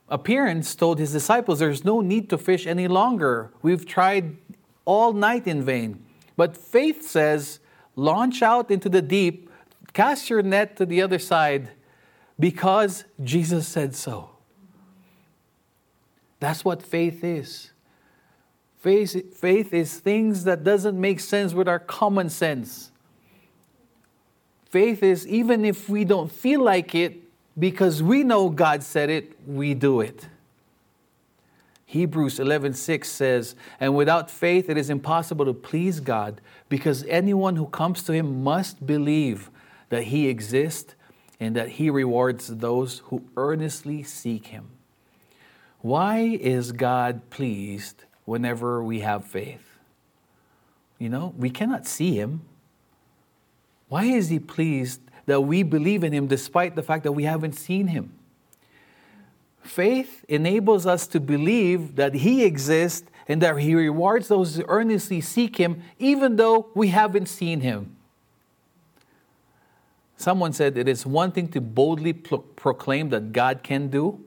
Appearance 0.10 0.74
told 0.74 0.98
his 0.98 1.12
disciples, 1.12 1.60
There's 1.60 1.86
no 1.86 2.01
need 2.01 2.30
to 2.32 2.38
fish 2.38 2.66
any 2.66 2.88
longer. 2.88 3.51
We've 3.62 3.86
tried 3.86 4.38
all 4.86 5.13
night 5.13 5.48
in 5.48 5.63
vain. 5.63 6.04
But 6.36 6.58
faith 6.58 7.08
says, 7.08 7.60
Launch 7.96 8.42
out 8.42 8.72
into 8.72 8.89
the 8.89 9.01
deep, 9.01 9.50
cast 9.94 10.30
your 10.30 10.42
net 10.42 10.78
to 10.78 10.86
the 10.86 11.01
other 11.01 11.20
side, 11.20 11.70
because 12.39 13.04
Jesus 13.24 13.68
said 13.68 13.96
so. 13.96 14.32
That's 16.39 16.63
what 16.63 16.82
faith 16.82 17.24
is. 17.24 17.72
Faith, 18.78 19.38
faith 19.38 19.74
is 19.74 20.00
things 20.00 20.46
that 20.46 20.63
doesn't 20.63 21.00
make 21.00 21.20
sense 21.20 21.54
with 21.54 21.68
our 21.68 21.80
common 21.80 22.30
sense. 22.30 22.92
Faith 24.70 25.04
is 25.04 25.28
even 25.28 25.66
if 25.66 25.89
we 25.89 26.06
don't 26.06 26.32
feel 26.32 26.63
like 26.63 26.96
it, 26.96 27.28
because 27.60 28.01
we 28.01 28.24
know 28.24 28.50
God 28.50 28.82
said 28.82 29.10
it, 29.10 29.38
we 29.46 29.74
do 29.74 30.00
it. 30.01 30.28
Hebrews 31.86 32.39
11:6 32.39 33.10
says, 33.10 33.56
"And 33.80 33.96
without 33.96 34.30
faith 34.30 34.70
it 34.70 34.78
is 34.78 34.89
impossible 34.89 35.46
to 35.46 35.54
please 35.54 36.00
God, 36.00 36.39
because 36.70 37.04
anyone 37.06 37.56
who 37.56 37.66
comes 37.66 38.04
to 38.04 38.13
him 38.13 38.44
must 38.44 38.86
believe 38.86 39.50
that 39.89 40.04
he 40.04 40.28
exists 40.28 40.94
and 41.39 41.56
that 41.56 41.70
he 41.70 41.89
rewards 41.89 42.48
those 42.48 43.00
who 43.06 43.24
earnestly 43.36 44.04
seek 44.04 44.48
him." 44.48 44.68
Why 45.82 46.20
is 46.20 46.74
God 46.74 47.30
pleased 47.32 48.04
whenever 48.25 48.84
we 48.84 49.00
have 49.00 49.25
faith? 49.25 49.80
You 51.00 51.10
know, 51.10 51.34
we 51.38 51.50
cannot 51.50 51.88
see 51.88 52.20
him. 52.20 52.42
Why 53.88 54.04
is 54.04 54.30
he 54.30 54.38
pleased 54.38 55.01
that 55.29 55.41
we 55.41 55.63
believe 55.63 56.03
in 56.03 56.12
him 56.12 56.27
despite 56.27 56.75
the 56.75 56.83
fact 56.83 57.03
that 57.03 57.12
we 57.12 57.24
haven't 57.24 57.53
seen 57.53 57.88
him. 57.88 58.12
Faith 59.62 60.25
enables 60.27 60.86
us 60.86 61.05
to 61.07 61.19
believe 61.19 61.95
that 61.95 62.15
he 62.15 62.43
exists 62.43 63.07
and 63.27 63.41
that 63.41 63.57
he 63.57 63.75
rewards 63.75 64.27
those 64.27 64.55
who 64.55 64.65
earnestly 64.67 65.21
seek 65.21 65.57
him, 65.57 65.83
even 66.00 66.36
though 66.36 66.69
we 66.74 66.88
haven't 66.88 67.27
seen 67.27 67.62
him. 67.62 67.95
Someone 70.17 70.51
said 70.51 70.77
it 70.77 70.88
is 70.88 71.05
one 71.05 71.31
thing 71.31 71.48
to 71.50 71.62
boldly 71.62 72.13
pro- 72.13 72.39
proclaim 72.39 73.09
that 73.09 73.31
God 73.31 73.62
can 73.62 73.88
do, 73.89 74.24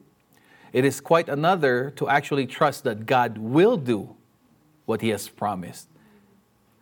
it 0.73 0.85
is 0.85 1.01
quite 1.01 1.29
another 1.29 1.91
to 1.97 2.09
actually 2.09 2.47
trust 2.47 2.85
that 2.85 3.05
God 3.05 3.37
will 3.39 3.77
do 3.77 4.17
what 4.87 5.01
he 5.03 5.11
has 5.11 5.29
promised, 5.29 5.89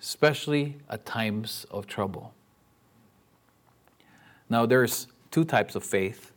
especially 0.01 0.77
at 0.89 1.05
times 1.05 1.67
of 1.71 1.87
trouble. 1.87 2.35
Now, 4.51 4.67
there's 4.67 5.07
two 5.31 5.45
types 5.45 5.77
of 5.77 5.85
faith. 5.85 6.33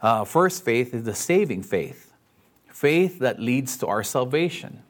Uh, 0.00 0.24
first 0.24 0.64
faith 0.64 0.92
is 0.92 1.04
the 1.04 1.14
saving 1.14 1.62
faith, 1.62 2.12
faith 2.68 3.20
that 3.20 3.40
leads 3.40 3.76
to 3.78 3.86
our 3.86 4.02
salvation. 4.02 4.82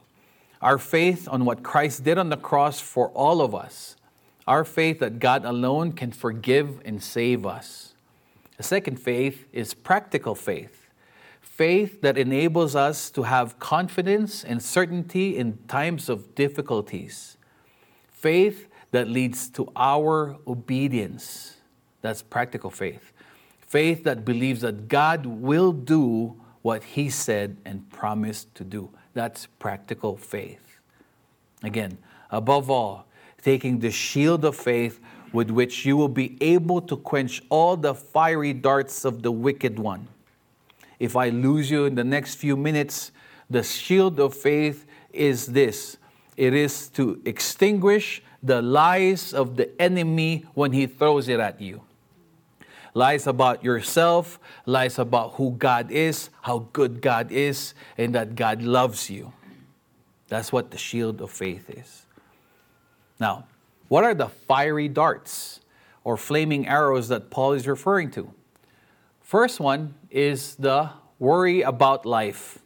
Our 0.60 0.78
faith 0.78 1.28
on 1.30 1.44
what 1.44 1.62
Christ 1.62 2.02
did 2.02 2.18
on 2.18 2.30
the 2.30 2.36
cross 2.36 2.80
for 2.80 3.10
all 3.10 3.40
of 3.40 3.54
us. 3.54 3.94
Our 4.46 4.64
faith 4.64 4.98
that 5.00 5.20
God 5.20 5.44
alone 5.44 5.92
can 5.92 6.10
forgive 6.10 6.80
and 6.84 7.02
save 7.02 7.46
us. 7.46 7.94
The 8.56 8.62
second 8.62 8.96
faith 8.96 9.46
is 9.52 9.72
practical 9.72 10.34
faith, 10.34 10.88
faith 11.40 12.00
that 12.00 12.18
enables 12.18 12.74
us 12.74 13.10
to 13.10 13.22
have 13.24 13.58
confidence 13.60 14.42
and 14.42 14.62
certainty 14.62 15.36
in 15.36 15.58
times 15.68 16.08
of 16.08 16.34
difficulties, 16.34 17.36
faith 18.10 18.68
that 18.90 19.08
leads 19.08 19.48
to 19.50 19.70
our 19.76 20.38
obedience. 20.46 21.57
That's 22.08 22.22
practical 22.22 22.70
faith. 22.70 23.12
Faith 23.60 24.04
that 24.04 24.24
believes 24.24 24.62
that 24.62 24.88
God 24.88 25.26
will 25.26 25.72
do 25.72 26.40
what 26.62 26.82
He 26.82 27.10
said 27.10 27.58
and 27.66 27.86
promised 27.90 28.54
to 28.54 28.64
do. 28.64 28.88
That's 29.12 29.44
practical 29.58 30.16
faith. 30.16 30.78
Again, 31.62 31.98
above 32.30 32.70
all, 32.70 33.06
taking 33.42 33.80
the 33.80 33.90
shield 33.90 34.46
of 34.46 34.56
faith 34.56 35.00
with 35.34 35.50
which 35.50 35.84
you 35.84 35.98
will 35.98 36.08
be 36.08 36.38
able 36.40 36.80
to 36.80 36.96
quench 36.96 37.42
all 37.50 37.76
the 37.76 37.94
fiery 37.94 38.54
darts 38.54 39.04
of 39.04 39.22
the 39.22 39.30
wicked 39.30 39.78
one. 39.78 40.08
If 40.98 41.14
I 41.14 41.28
lose 41.28 41.70
you 41.70 41.84
in 41.84 41.94
the 41.94 42.04
next 42.04 42.36
few 42.36 42.56
minutes, 42.56 43.12
the 43.50 43.62
shield 43.62 44.18
of 44.18 44.32
faith 44.32 44.86
is 45.12 45.44
this 45.44 45.98
it 46.38 46.54
is 46.54 46.88
to 46.88 47.20
extinguish 47.26 48.22
the 48.42 48.62
lies 48.62 49.34
of 49.34 49.56
the 49.56 49.78
enemy 49.78 50.46
when 50.54 50.72
he 50.72 50.86
throws 50.86 51.28
it 51.28 51.38
at 51.38 51.60
you 51.60 51.82
lies 52.98 53.28
about 53.28 53.62
yourself, 53.62 54.40
lies 54.66 54.98
about 54.98 55.34
who 55.34 55.52
God 55.52 55.92
is, 55.92 56.30
how 56.42 56.66
good 56.72 57.00
God 57.00 57.30
is, 57.30 57.72
and 57.96 58.12
that 58.16 58.34
God 58.34 58.60
loves 58.60 59.08
you. 59.08 59.32
That's 60.26 60.52
what 60.52 60.72
the 60.72 60.78
shield 60.78 61.20
of 61.20 61.30
faith 61.30 61.70
is. 61.70 62.06
Now, 63.20 63.46
what 63.86 64.02
are 64.02 64.14
the 64.14 64.26
fiery 64.28 64.88
darts 64.88 65.60
or 66.02 66.16
flaming 66.16 66.66
arrows 66.66 67.06
that 67.08 67.30
Paul 67.30 67.52
is 67.52 67.68
referring 67.68 68.10
to? 68.12 68.34
First 69.22 69.60
one 69.60 69.94
is 70.10 70.56
the 70.56 70.90
worry 71.20 71.62
about 71.62 72.04
life. 72.04 72.58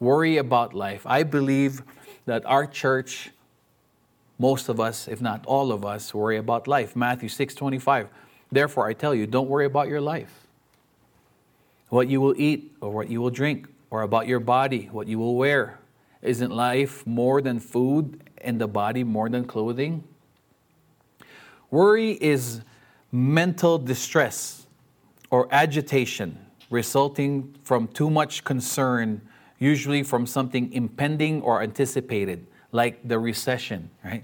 Worry 0.00 0.38
about 0.38 0.72
life. 0.72 1.02
I 1.04 1.22
believe 1.22 1.82
that 2.24 2.46
our 2.46 2.66
church, 2.66 3.30
most 4.38 4.70
of 4.70 4.80
us, 4.80 5.06
if 5.06 5.20
not 5.20 5.44
all 5.44 5.70
of 5.70 5.84
us, 5.84 6.14
worry 6.14 6.38
about 6.38 6.66
life. 6.66 6.96
Matthew 6.96 7.28
6 7.28 7.54
25. 7.54 8.08
Therefore, 8.54 8.86
I 8.86 8.92
tell 8.92 9.16
you, 9.16 9.26
don't 9.26 9.48
worry 9.48 9.66
about 9.66 9.88
your 9.88 10.00
life, 10.00 10.46
what 11.88 12.06
you 12.08 12.20
will 12.20 12.34
eat 12.36 12.72
or 12.80 12.92
what 12.92 13.10
you 13.10 13.20
will 13.20 13.30
drink, 13.30 13.66
or 13.90 14.02
about 14.02 14.28
your 14.28 14.38
body, 14.38 14.88
what 14.92 15.08
you 15.08 15.18
will 15.18 15.34
wear. 15.34 15.80
Isn't 16.22 16.52
life 16.52 17.04
more 17.04 17.42
than 17.42 17.58
food 17.58 18.22
and 18.38 18.60
the 18.60 18.68
body 18.68 19.02
more 19.02 19.28
than 19.28 19.44
clothing? 19.44 20.04
Worry 21.72 22.12
is 22.12 22.60
mental 23.10 23.76
distress 23.76 24.68
or 25.30 25.48
agitation 25.50 26.38
resulting 26.70 27.56
from 27.64 27.88
too 27.88 28.08
much 28.08 28.44
concern, 28.44 29.20
usually 29.58 30.04
from 30.04 30.26
something 30.26 30.72
impending 30.72 31.42
or 31.42 31.60
anticipated, 31.60 32.46
like 32.70 33.06
the 33.06 33.18
recession, 33.18 33.90
right? 34.04 34.22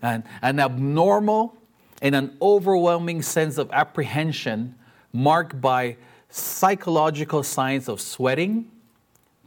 And 0.00 0.24
an 0.40 0.60
abnormal 0.60 1.56
and 2.02 2.14
an 2.14 2.36
overwhelming 2.40 3.22
sense 3.22 3.58
of 3.58 3.70
apprehension 3.72 4.74
marked 5.12 5.60
by 5.60 5.96
psychological 6.28 7.42
signs 7.42 7.88
of 7.88 8.00
sweating, 8.00 8.70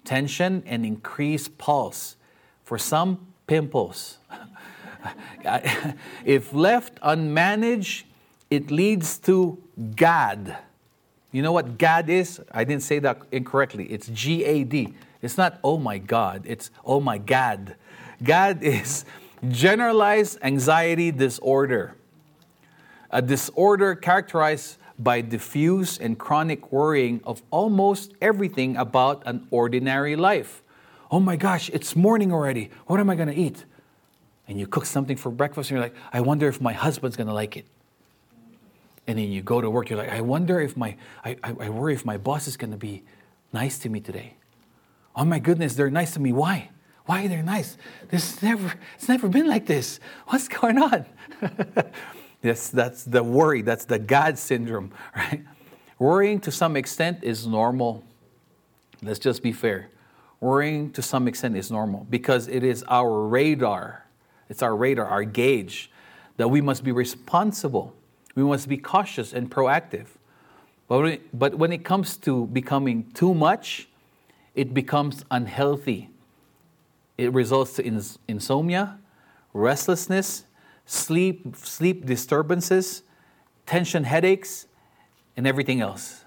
tension, 0.03 0.63
and 0.65 0.85
increased 0.85 1.57
pulse. 1.57 2.15
For 2.63 2.77
some, 2.77 3.27
pimples. 3.47 4.19
if 6.25 6.53
left 6.53 6.99
unmanaged, 7.01 8.03
it 8.49 8.69
leads 8.69 9.17
to 9.19 9.61
GAD. 9.95 10.57
You 11.31 11.41
know 11.41 11.51
what 11.51 11.77
GAD 11.77 12.09
is? 12.09 12.41
I 12.51 12.63
didn't 12.63 12.83
say 12.83 12.99
that 12.99 13.21
incorrectly. 13.31 13.85
It's 13.85 14.07
G 14.07 14.43
A 14.45 14.63
D. 14.63 14.93
It's 15.21 15.37
not, 15.37 15.59
oh 15.63 15.77
my 15.77 15.97
God, 15.97 16.43
it's, 16.45 16.71
oh 16.85 16.99
my 16.99 17.17
God. 17.17 17.75
GAD 18.23 18.63
is 18.63 19.05
generalized 19.49 20.39
anxiety 20.41 21.11
disorder 21.11 21.95
a 23.11 23.21
disorder 23.21 23.95
characterized 23.95 24.77
by 24.97 25.21
diffuse 25.21 25.97
and 25.97 26.19
chronic 26.19 26.71
worrying 26.71 27.21
of 27.23 27.41
almost 27.51 28.13
everything 28.21 28.75
about 28.75 29.23
an 29.25 29.47
ordinary 29.49 30.15
life. 30.15 30.61
Oh 31.09 31.19
my 31.19 31.37
gosh, 31.37 31.69
it's 31.69 31.95
morning 31.95 32.31
already. 32.33 32.69
What 32.85 32.99
am 32.99 33.09
I 33.09 33.15
going 33.15 33.29
to 33.29 33.35
eat? 33.35 33.65
And 34.47 34.59
you 34.59 34.67
cook 34.67 34.85
something 34.85 35.15
for 35.15 35.31
breakfast 35.31 35.69
and 35.69 35.77
you're 35.77 35.85
like, 35.85 35.95
I 36.11 36.21
wonder 36.21 36.47
if 36.47 36.59
my 36.59 36.73
husband's 36.73 37.15
going 37.15 37.27
to 37.27 37.33
like 37.33 37.55
it. 37.55 37.65
And 39.07 39.17
then 39.17 39.31
you 39.31 39.41
go 39.41 39.61
to 39.61 39.69
work, 39.69 39.89
you're 39.89 39.97
like, 39.97 40.09
I 40.09 40.21
wonder 40.21 40.59
if 40.59 40.77
my, 40.77 40.95
I, 41.23 41.37
I, 41.43 41.55
I 41.61 41.69
worry 41.69 41.93
if 41.93 42.05
my 42.05 42.17
boss 42.17 42.47
is 42.47 42.57
going 42.57 42.71
to 42.71 42.77
be 42.77 43.03
nice 43.53 43.79
to 43.79 43.89
me 43.89 43.99
today. 44.01 44.35
Oh 45.15 45.25
my 45.25 45.39
goodness, 45.39 45.75
they're 45.75 45.89
nice 45.89 46.13
to 46.13 46.19
me. 46.19 46.31
Why? 46.31 46.69
Why 47.05 47.25
are 47.25 47.27
they 47.27 47.41
nice? 47.41 47.75
This 48.09 48.41
never, 48.43 48.73
it's 48.95 49.07
never 49.07 49.27
been 49.27 49.47
like 49.47 49.65
this. 49.65 49.99
What's 50.27 50.47
going 50.47 50.77
on? 50.77 51.05
That's, 52.41 52.69
that's 52.69 53.03
the 53.03 53.23
worry, 53.23 53.61
that's 53.61 53.85
the 53.85 53.99
God 53.99 54.37
syndrome, 54.37 54.91
right? 55.15 55.43
Worrying 55.97 56.39
to 56.41 56.51
some 56.51 56.77
extent 56.77 57.23
is 57.23 57.45
normal. 57.45 58.03
Let's 59.01 59.19
just 59.19 59.43
be 59.43 59.51
fair. 59.51 59.89
Worrying 60.39 60.91
to 60.93 61.01
some 61.01 61.27
extent 61.27 61.57
is 61.57 61.69
normal 61.69 62.07
because 62.09 62.47
it 62.47 62.63
is 62.63 62.83
our 62.87 63.27
radar. 63.27 64.05
It's 64.47 64.63
our 64.63 64.75
radar, 64.75 65.05
our 65.05 65.25
gauge, 65.25 65.91
that 66.37 66.47
we 66.47 66.61
must 66.61 66.83
be 66.85 66.93
responsible. 66.93 67.93
We 68.35 68.43
must 68.43 68.69
be 68.69 68.77
cautious 68.77 69.33
and 69.33 69.51
proactive. 69.51 70.07
But 70.87 71.01
when 71.01 71.11
it, 71.11 71.37
but 71.37 71.55
when 71.55 71.73
it 71.73 71.83
comes 71.83 72.15
to 72.17 72.47
becoming 72.47 73.11
too 73.13 73.33
much, 73.33 73.89
it 74.55 74.73
becomes 74.73 75.25
unhealthy. 75.29 76.09
It 77.17 77.33
results 77.33 77.77
in 77.79 78.01
insomnia, 78.29 78.97
restlessness, 79.53 80.45
sleep, 80.89 81.55
sleep 81.55 82.03
disturbances, 82.03 83.03
tension 83.67 84.03
headaches, 84.03 84.65
and 85.37 85.45
everything 85.45 85.81
else. 85.81 86.25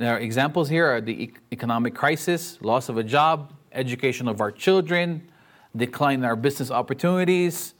Are 0.00 0.18
examples 0.18 0.70
here 0.70 0.86
are 0.86 1.02
the 1.02 1.32
economic 1.52 1.94
crisis, 1.94 2.58
loss 2.62 2.88
of 2.88 2.96
a 2.96 3.04
job, 3.04 3.52
education 3.72 4.26
of 4.26 4.40
our 4.40 4.50
children, 4.50 5.28
decline 5.76 6.20
in 6.20 6.24
our 6.24 6.34
business 6.34 6.70
opportunities, 6.70 7.74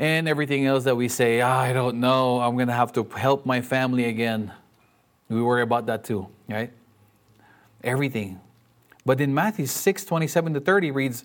and 0.00 0.26
everything 0.28 0.66
else 0.66 0.82
that 0.82 0.96
we 0.96 1.08
say, 1.08 1.40
oh, 1.40 1.46
I 1.46 1.72
don't 1.72 2.00
know, 2.00 2.40
I'm 2.40 2.56
going 2.56 2.66
to 2.66 2.74
have 2.74 2.92
to 2.94 3.04
help 3.04 3.46
my 3.46 3.60
family 3.60 4.06
again. 4.06 4.52
We 5.28 5.40
worry 5.40 5.62
about 5.62 5.86
that 5.86 6.02
too, 6.02 6.26
right? 6.48 6.72
Everything. 7.84 8.40
But 9.06 9.20
in 9.20 9.32
Matthew 9.32 9.66
6 9.66 10.04
27 10.04 10.54
to 10.54 10.60
30 10.60 10.90
reads, 10.90 11.24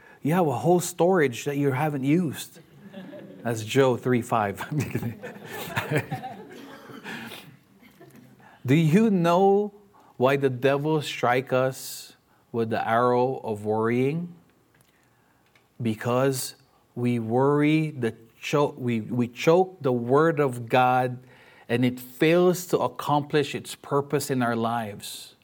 You 0.23 0.33
have 0.33 0.47
a 0.47 0.57
whole 0.57 0.79
storage 0.79 1.45
that 1.45 1.57
you 1.57 1.71
haven't 1.71 2.03
used. 2.03 2.59
That's 3.43 3.63
Joe 3.63 3.97
3 3.97 4.21
5. 4.21 4.65
Do 8.65 8.75
you 8.75 9.09
know 9.09 9.73
why 10.17 10.35
the 10.35 10.49
devil 10.49 11.01
strike 11.01 11.51
us 11.51 12.13
with 12.51 12.69
the 12.69 12.87
arrow 12.87 13.37
of 13.43 13.65
worrying? 13.65 14.35
Because 15.81 16.53
we 16.93 17.17
worry, 17.17 17.89
the 17.89 18.13
cho- 18.39 18.75
we, 18.77 19.01
we 19.01 19.27
choke 19.27 19.81
the 19.81 19.91
word 19.91 20.39
of 20.39 20.69
God 20.69 21.17
and 21.67 21.83
it 21.83 21.99
fails 21.99 22.67
to 22.67 22.77
accomplish 22.77 23.55
its 23.55 23.73
purpose 23.73 24.29
in 24.29 24.43
our 24.43 24.55
lives. 24.55 25.35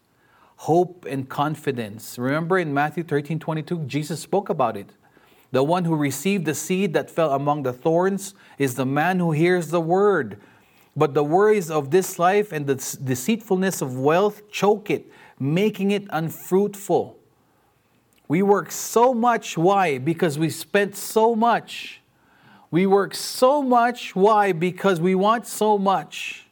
Hope 0.57 1.05
and 1.09 1.27
confidence. 1.27 2.17
Remember 2.17 2.57
in 2.57 2.73
Matthew 2.73 3.03
13 3.03 3.39
22, 3.39 3.79
Jesus 3.85 4.19
spoke 4.19 4.49
about 4.49 4.77
it. 4.77 4.89
The 5.51 5.63
one 5.63 5.85
who 5.85 5.95
received 5.95 6.45
the 6.45 6.53
seed 6.53 6.93
that 6.93 7.09
fell 7.09 7.33
among 7.33 7.63
the 7.63 7.73
thorns 7.73 8.33
is 8.57 8.75
the 8.75 8.85
man 8.85 9.19
who 9.19 9.31
hears 9.31 9.69
the 9.69 9.81
word 9.81 10.37
but 10.97 11.13
the 11.13 11.23
worries 11.23 11.69
of 11.69 11.91
this 11.91 12.17
life 12.17 12.51
and 12.51 12.65
the 12.65 12.73
deceitfulness 13.03 13.83
of 13.83 13.99
wealth 13.99 14.49
choke 14.49 14.89
it, 14.89 15.05
making 15.39 15.91
it 15.91 16.05
unfruitful. 16.09 17.15
We 18.27 18.41
work 18.41 18.71
so 18.71 19.13
much. 19.13 19.59
Why? 19.59 19.99
Because 19.99 20.39
we 20.39 20.49
spent 20.49 20.95
so 20.95 21.35
much. 21.35 22.01
We 22.71 22.87
work 22.87 23.13
so 23.13 23.61
much. 23.61 24.15
Why? 24.15 24.51
Because 24.53 24.99
we 24.99 25.13
want 25.13 25.45
so 25.45 25.77
much. 25.77 26.46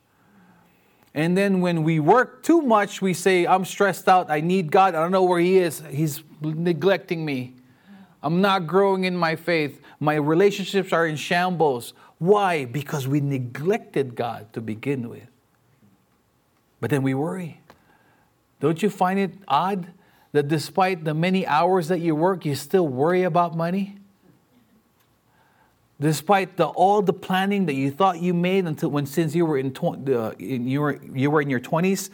And 1.16 1.38
then 1.38 1.62
when 1.62 1.84
we 1.84 2.02
work 2.02 2.44
too 2.44 2.62
much, 2.62 3.02
we 3.02 3.14
say, 3.14 3.48
I'm 3.48 3.64
stressed 3.64 4.10
out. 4.10 4.30
I 4.30 4.42
need 4.42 4.70
God. 4.70 4.96
I 4.96 5.02
don't 5.02 5.14
know 5.14 5.24
where 5.24 5.40
He 5.40 5.58
is. 5.58 5.82
He's 5.90 6.22
neglecting 6.42 7.24
me. 7.24 7.54
I'm 8.22 8.42
not 8.42 8.68
growing 8.68 9.06
in 9.06 9.16
my 9.16 9.38
faith. 9.38 9.80
My 10.02 10.16
relationships 10.16 10.92
are 10.92 11.08
in 11.08 11.16
shambles. 11.16 11.94
Why? 12.18 12.66
Because 12.66 13.08
we 13.08 13.22
neglected 13.22 14.16
God 14.16 14.52
to 14.54 14.62
begin 14.62 15.08
with. 15.08 15.30
But 16.82 16.90
then 16.90 17.02
we 17.02 17.14
worry. 17.14 17.62
Don't 18.60 18.84
you 18.84 18.90
find 18.90 19.18
it 19.18 19.36
odd 19.48 19.88
that 20.34 20.50
despite 20.50 21.06
the 21.06 21.14
many 21.14 21.48
hours 21.48 21.88
that 21.88 22.02
you 22.02 22.14
work, 22.14 22.44
you 22.44 22.56
still 22.56 22.90
worry 22.90 23.24
about 23.24 23.56
money? 23.56 23.96
Despite 26.00 26.58
the, 26.58 26.66
all 26.66 27.02
the 27.02 27.14
planning 27.14 27.68
that 27.68 27.76
you 27.76 27.90
thought 27.90 28.22
you 28.22 28.34
made 28.34 28.66
until 28.66 28.90
when 28.90 29.06
since 29.06 29.34
you 29.34 29.46
were 29.46 29.58
in, 29.58 29.72
tw- 29.72 30.10
uh, 30.10 30.32
in 30.40 30.68
you 30.68 30.82
were 30.82 31.00
you 31.14 31.32
were 31.32 31.42
in 31.42 31.50
your 31.50 31.62
20s 31.62 32.10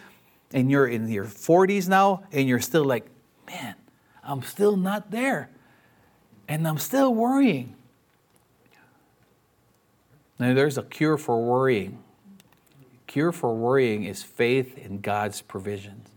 and 0.53 0.69
you're 0.69 0.87
in 0.87 1.07
your 1.09 1.25
40s 1.25 1.87
now 1.87 2.23
and 2.31 2.47
you're 2.47 2.59
still 2.59 2.85
like, 2.85 3.07
man, 3.47 3.75
I'm 4.23 4.43
still 4.43 4.75
not 4.77 5.09
there. 5.09 5.49
And 6.47 6.67
I'm 6.67 6.77
still 6.77 7.13
worrying. 7.13 7.75
Now, 10.37 10.53
there's 10.53 10.77
a 10.77 10.83
cure 10.83 11.17
for 11.17 11.41
worrying. 11.41 12.03
Cure 13.07 13.31
for 13.31 13.55
worrying 13.55 14.05
is 14.05 14.23
faith 14.23 14.77
in 14.77 14.99
God's 14.99 15.41
provisions. 15.41 16.09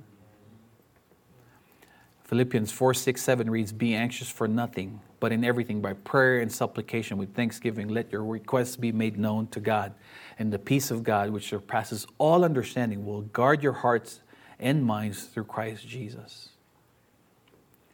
Philippians 2.24 2.72
4 2.72 2.94
6 2.94 3.22
7 3.22 3.50
reads, 3.50 3.72
Be 3.72 3.94
anxious 3.94 4.30
for 4.30 4.48
nothing, 4.48 5.00
but 5.24 5.32
in 5.32 5.42
everything 5.42 5.80
by 5.80 5.94
prayer 5.94 6.40
and 6.40 6.52
supplication 6.52 7.16
with 7.16 7.34
thanksgiving, 7.34 7.88
let 7.88 8.12
your 8.12 8.22
requests 8.22 8.76
be 8.76 8.92
made 8.92 9.16
known 9.18 9.46
to 9.46 9.58
God. 9.58 9.94
And 10.38 10.52
the 10.52 10.58
peace 10.58 10.90
of 10.90 11.02
God, 11.02 11.30
which 11.30 11.48
surpasses 11.48 12.06
all 12.18 12.44
understanding, 12.44 13.06
will 13.06 13.22
guard 13.22 13.62
your 13.62 13.72
hearts 13.72 14.20
and 14.58 14.84
minds 14.84 15.24
through 15.24 15.44
Christ 15.44 15.88
Jesus. 15.88 16.50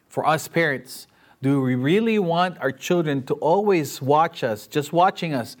For 0.09 0.27
us 0.27 0.49
parents, 0.49 1.07
do 1.41 1.61
we 1.61 1.75
really 1.75 2.19
want 2.19 2.57
our 2.59 2.73
children 2.73 3.23
to 3.27 3.35
always 3.35 4.01
watch 4.01 4.43
us, 4.43 4.67
just 4.67 4.91
watching 4.91 5.33
us, 5.33 5.55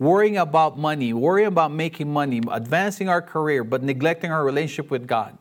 worrying 0.00 0.36
about 0.36 0.76
money, 0.76 1.12
worrying 1.12 1.46
about 1.46 1.70
making 1.70 2.12
money, 2.12 2.40
advancing 2.50 3.08
our 3.08 3.22
career, 3.22 3.62
but 3.62 3.84
neglecting 3.84 4.32
our 4.32 4.44
relationship 4.44 4.90
with 4.90 5.06
God? 5.06 5.38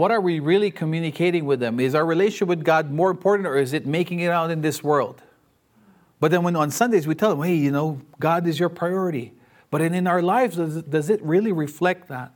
What 0.00 0.10
are 0.10 0.20
we 0.22 0.40
really 0.40 0.70
communicating 0.70 1.44
with 1.44 1.60
them? 1.60 1.78
Is 1.78 1.94
our 1.94 2.06
relationship 2.06 2.48
with 2.48 2.64
God 2.64 2.90
more 2.90 3.10
important 3.10 3.46
or 3.46 3.56
is 3.58 3.74
it 3.74 3.84
making 3.84 4.20
it 4.20 4.30
out 4.30 4.50
in 4.50 4.62
this 4.62 4.82
world? 4.82 5.20
But 6.20 6.30
then 6.30 6.42
when 6.42 6.56
on 6.56 6.70
Sundays 6.70 7.06
we 7.06 7.14
tell 7.14 7.28
them, 7.28 7.42
hey, 7.42 7.54
you 7.54 7.70
know, 7.70 8.00
God 8.18 8.46
is 8.46 8.58
your 8.58 8.70
priority. 8.70 9.34
But 9.70 9.82
in 9.82 10.06
our 10.06 10.22
lives, 10.22 10.56
does, 10.56 10.82
does 10.84 11.10
it 11.10 11.22
really 11.22 11.52
reflect 11.52 12.08
that? 12.08 12.32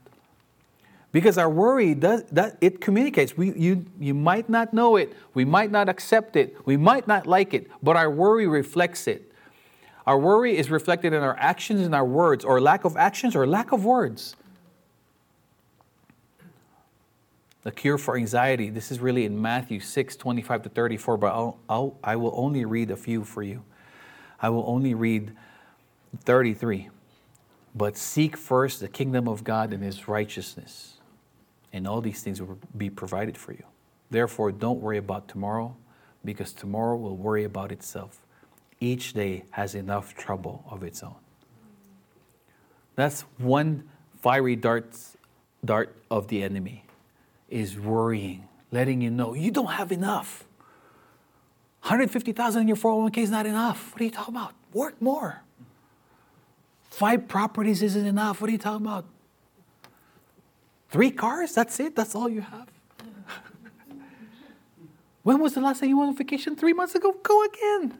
Because 1.11 1.39
our 1.39 1.49
worry 1.49 1.95
does 1.95 2.25
that 2.25 2.59
it 2.61 2.81
communicates. 2.81 3.35
We, 3.35 3.51
you, 3.53 3.87
you 3.99 4.13
might 4.13 4.47
not 4.47 4.71
know 4.71 4.95
it, 4.95 5.13
we 5.33 5.43
might 5.43 5.71
not 5.71 5.89
accept 5.89 6.35
it, 6.35 6.55
we 6.67 6.77
might 6.77 7.07
not 7.07 7.25
like 7.25 7.55
it, 7.55 7.71
but 7.81 7.95
our 7.95 8.11
worry 8.11 8.45
reflects 8.45 9.07
it. 9.07 9.31
Our 10.05 10.19
worry 10.19 10.55
is 10.55 10.69
reflected 10.69 11.13
in 11.13 11.23
our 11.23 11.35
actions 11.39 11.81
and 11.81 11.95
our 11.95 12.05
words, 12.05 12.45
or 12.45 12.61
lack 12.61 12.85
of 12.85 12.95
actions 12.95 13.35
or 13.35 13.47
lack 13.47 13.71
of 13.71 13.83
words. 13.83 14.35
The 17.65 17.71
cure 17.71 17.97
for 17.97 18.15
anxiety, 18.15 18.69
this 18.69 18.91
is 18.91 18.99
really 18.99 19.25
in 19.25 19.41
Matthew 19.41 19.79
6 19.79 20.15
25 20.15 20.61
to 20.63 20.69
34, 20.69 21.17
but 21.17 21.33
I'll, 21.33 21.57
I'll, 21.67 21.97
I 22.03 22.15
will 22.15 22.33
only 22.35 22.63
read 22.63 22.91
a 22.91 22.95
few 22.95 23.23
for 23.23 23.41
you. 23.41 23.63
I 24.39 24.49
will 24.49 24.63
only 24.67 24.93
read 24.93 25.35
33. 26.19 26.89
But 27.73 27.97
seek 27.97 28.37
first 28.37 28.81
the 28.81 28.87
kingdom 28.87 29.27
of 29.27 29.43
God 29.43 29.73
and 29.73 29.81
his 29.81 30.07
righteousness, 30.07 30.99
and 31.73 31.87
all 31.87 32.01
these 32.01 32.21
things 32.21 32.39
will 32.39 32.59
be 32.77 32.91
provided 32.91 33.35
for 33.35 33.51
you. 33.51 33.63
Therefore, 34.11 34.51
don't 34.51 34.79
worry 34.79 34.99
about 34.99 35.27
tomorrow, 35.27 35.75
because 36.23 36.53
tomorrow 36.53 36.95
will 36.95 37.17
worry 37.17 37.45
about 37.45 37.71
itself 37.71 38.21
each 38.79 39.13
day 39.13 39.43
has 39.51 39.73
enough 39.73 40.13
trouble 40.13 40.63
of 40.69 40.83
its 40.83 41.01
own. 41.01 41.15
That's 42.95 43.21
one 43.39 43.89
fiery 44.21 44.55
dart, 44.55 44.95
dart 45.65 45.95
of 46.11 46.27
the 46.27 46.43
enemy 46.43 46.85
is 47.49 47.79
worrying, 47.79 48.47
letting 48.71 49.01
you 49.01 49.09
know 49.09 49.33
you 49.33 49.51
don't 49.51 49.71
have 49.71 49.91
enough. 49.91 50.43
150,000 51.81 52.61
in 52.61 52.67
your 52.67 52.77
401k 52.77 53.17
is 53.19 53.29
not 53.29 53.45
enough. 53.45 53.93
What 53.93 54.01
are 54.01 54.05
you 54.05 54.11
talking 54.11 54.35
about? 54.35 54.53
Work 54.73 55.01
more. 55.01 55.41
Five 56.89 57.27
properties 57.27 57.83
isn't 57.83 58.05
enough. 58.05 58.41
What 58.41 58.49
are 58.49 58.51
you 58.51 58.57
talking 58.57 58.85
about? 58.85 59.05
Three 60.89 61.11
cars? 61.11 61.53
That's 61.53 61.79
it? 61.79 61.95
That's 61.95 62.15
all 62.15 62.29
you 62.29 62.41
have? 62.41 62.69
when 65.23 65.39
was 65.39 65.53
the 65.53 65.61
last 65.61 65.81
time 65.81 65.89
you 65.89 65.97
went 65.97 66.09
on 66.09 66.15
vacation? 66.15 66.55
Three 66.55 66.73
months 66.73 66.95
ago? 66.95 67.15
Go 67.21 67.43
again. 67.43 67.99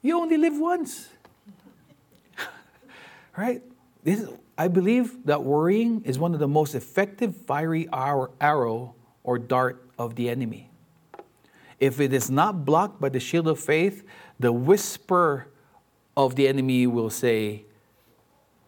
You 0.00 0.20
only 0.20 0.36
live 0.36 0.58
once. 0.58 1.08
right? 3.36 3.62
This, 4.02 4.26
I 4.56 4.68
believe 4.68 5.26
that 5.26 5.42
worrying 5.42 6.02
is 6.04 6.18
one 6.18 6.32
of 6.32 6.40
the 6.40 6.48
most 6.48 6.74
effective 6.74 7.36
fiery 7.36 7.88
arrow 7.92 8.94
or 9.24 9.38
dart 9.38 9.84
of 9.98 10.14
the 10.14 10.30
enemy. 10.30 10.70
If 11.80 12.00
it 12.00 12.12
is 12.12 12.30
not 12.30 12.64
blocked 12.64 13.00
by 13.00 13.08
the 13.08 13.18
shield 13.18 13.48
of 13.48 13.58
faith, 13.58 14.04
the 14.38 14.52
whisper 14.52 15.48
of 16.16 16.36
the 16.36 16.46
enemy 16.46 16.86
will 16.86 17.10
say, 17.10 17.64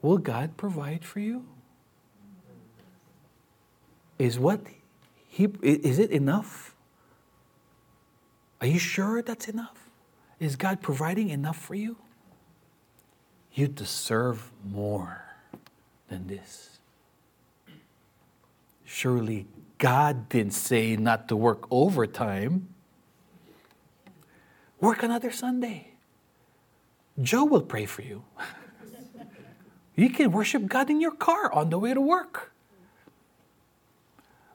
Will 0.02 0.18
God 0.18 0.56
provide 0.56 1.04
for 1.04 1.20
you? 1.20 1.46
Is 4.18 4.38
what 4.38 4.60
he 5.28 5.48
is 5.62 5.98
it 5.98 6.10
enough? 6.10 6.74
Are 8.60 8.66
you 8.66 8.78
sure 8.78 9.22
that's 9.22 9.48
enough? 9.48 9.90
Is 10.40 10.56
God 10.56 10.80
providing 10.80 11.28
enough 11.28 11.58
for 11.58 11.74
you? 11.74 11.96
You 13.52 13.68
deserve 13.68 14.50
more 14.64 15.25
than 16.08 16.26
this. 16.26 16.78
Surely 18.84 19.46
God 19.78 20.28
didn't 20.28 20.54
say 20.54 20.96
not 20.96 21.28
to 21.28 21.36
work 21.36 21.66
overtime. 21.70 22.68
Work 24.80 25.02
another 25.02 25.30
Sunday. 25.30 25.92
Joe 27.20 27.44
will 27.44 27.62
pray 27.62 27.86
for 27.86 28.02
you. 28.02 28.24
you 29.96 30.10
can 30.10 30.32
worship 30.32 30.66
God 30.66 30.90
in 30.90 31.00
your 31.00 31.12
car 31.12 31.52
on 31.52 31.70
the 31.70 31.78
way 31.78 31.94
to 31.94 32.00
work. 32.00 32.52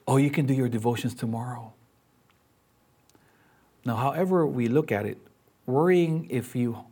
Or 0.06 0.20
you 0.20 0.30
can 0.30 0.46
do 0.46 0.54
your 0.54 0.70
devotions 0.70 1.14
tomorrow. 1.14 1.74
Now, 3.86 3.96
however 3.96 4.46
we 4.46 4.68
look 4.68 4.92
at 4.92 5.06
it, 5.06 5.18
worrying 5.66 6.28
if 6.30 6.56
you 6.56 6.86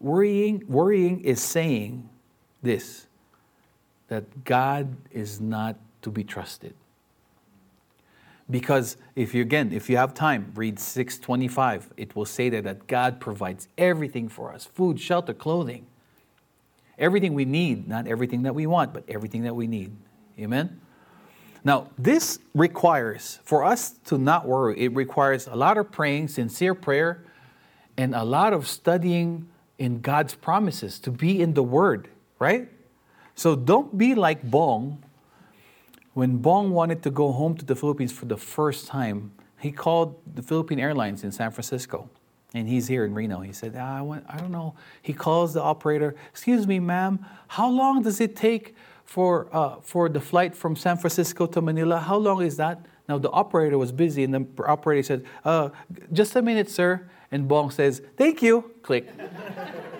worrying 0.00 0.62
worrying 0.68 1.20
is 1.20 1.40
saying 1.40 2.08
this 2.62 3.06
that 4.08 4.44
God 4.44 4.96
is 5.10 5.40
not 5.40 5.76
to 6.02 6.10
be 6.10 6.24
trusted. 6.24 6.74
Because 8.48 8.96
if 9.16 9.34
you 9.34 9.42
again, 9.42 9.72
if 9.72 9.90
you 9.90 9.96
have 9.96 10.14
time, 10.14 10.52
read 10.54 10.78
625, 10.78 11.92
it 11.96 12.14
will 12.14 12.24
say 12.24 12.48
there 12.48 12.62
that 12.62 12.86
God 12.86 13.20
provides 13.20 13.66
everything 13.76 14.28
for 14.28 14.52
us 14.52 14.64
food, 14.66 15.00
shelter, 15.00 15.34
clothing. 15.34 15.86
Everything 16.98 17.34
we 17.34 17.44
need, 17.44 17.88
not 17.88 18.06
everything 18.06 18.42
that 18.44 18.54
we 18.54 18.66
want, 18.66 18.94
but 18.94 19.04
everything 19.08 19.42
that 19.42 19.54
we 19.54 19.66
need. 19.66 19.94
Amen? 20.38 20.80
Now, 21.62 21.90
this 21.98 22.38
requires, 22.54 23.40
for 23.42 23.64
us 23.64 23.90
to 24.04 24.16
not 24.16 24.46
worry, 24.46 24.78
it 24.80 24.94
requires 24.94 25.46
a 25.46 25.56
lot 25.56 25.76
of 25.76 25.90
praying, 25.90 26.28
sincere 26.28 26.74
prayer, 26.74 27.24
and 27.96 28.14
a 28.14 28.22
lot 28.22 28.52
of 28.52 28.68
studying 28.68 29.48
in 29.78 30.00
God's 30.00 30.34
promises, 30.34 30.98
to 31.00 31.10
be 31.10 31.42
in 31.42 31.54
the 31.54 31.62
Word, 31.62 32.08
right? 32.38 32.68
So 33.36 33.54
don't 33.54 33.96
be 33.96 34.14
like 34.14 34.42
Bong, 34.42 35.04
when 36.14 36.38
Bong 36.38 36.70
wanted 36.70 37.02
to 37.02 37.10
go 37.10 37.30
home 37.30 37.54
to 37.58 37.64
the 37.64 37.76
Philippines 37.76 38.10
for 38.10 38.24
the 38.24 38.38
first 38.38 38.86
time, 38.86 39.32
he 39.60 39.70
called 39.70 40.16
the 40.34 40.42
Philippine 40.42 40.80
Airlines 40.80 41.22
in 41.22 41.30
San 41.30 41.50
Francisco. 41.50 42.08
And 42.54 42.66
he's 42.66 42.88
here 42.88 43.04
in 43.04 43.12
Reno. 43.12 43.40
He 43.40 43.52
said, 43.52 43.74
ah, 43.76 43.98
I, 43.98 44.00
want, 44.00 44.24
I 44.26 44.38
don't 44.38 44.50
know. 44.50 44.74
He 45.02 45.12
calls 45.12 45.52
the 45.52 45.60
operator, 45.60 46.14
Excuse 46.30 46.66
me, 46.66 46.80
ma'am, 46.80 47.24
how 47.48 47.68
long 47.68 48.02
does 48.02 48.18
it 48.22 48.34
take 48.34 48.74
for, 49.04 49.54
uh, 49.54 49.76
for 49.82 50.08
the 50.08 50.20
flight 50.20 50.54
from 50.54 50.74
San 50.74 50.96
Francisco 50.96 51.44
to 51.46 51.60
Manila? 51.60 51.98
How 51.98 52.16
long 52.16 52.42
is 52.42 52.56
that? 52.56 52.86
Now, 53.06 53.18
the 53.18 53.30
operator 53.30 53.76
was 53.76 53.92
busy, 53.92 54.24
and 54.24 54.32
the 54.32 54.64
operator 54.64 55.02
said, 55.02 55.26
uh, 55.44 55.68
Just 56.12 56.34
a 56.36 56.40
minute, 56.40 56.70
sir. 56.70 57.06
And 57.30 57.46
Bong 57.46 57.70
says, 57.70 58.00
Thank 58.16 58.40
you. 58.40 58.72
Click. 58.82 59.06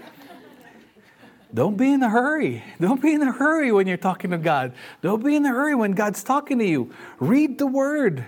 Don't 1.54 1.76
be 1.76 1.92
in 1.92 2.02
a 2.02 2.10
hurry. 2.10 2.62
Don't 2.80 3.00
be 3.00 3.12
in 3.12 3.22
a 3.22 3.32
hurry 3.32 3.72
when 3.72 3.86
you're 3.86 3.96
talking 3.96 4.30
to 4.32 4.38
God. 4.38 4.72
Don't 5.00 5.24
be 5.24 5.36
in 5.36 5.46
a 5.46 5.50
hurry 5.50 5.74
when 5.74 5.92
God's 5.92 6.22
talking 6.22 6.58
to 6.58 6.64
you. 6.64 6.92
Read 7.18 7.58
the 7.58 7.66
word. 7.66 8.24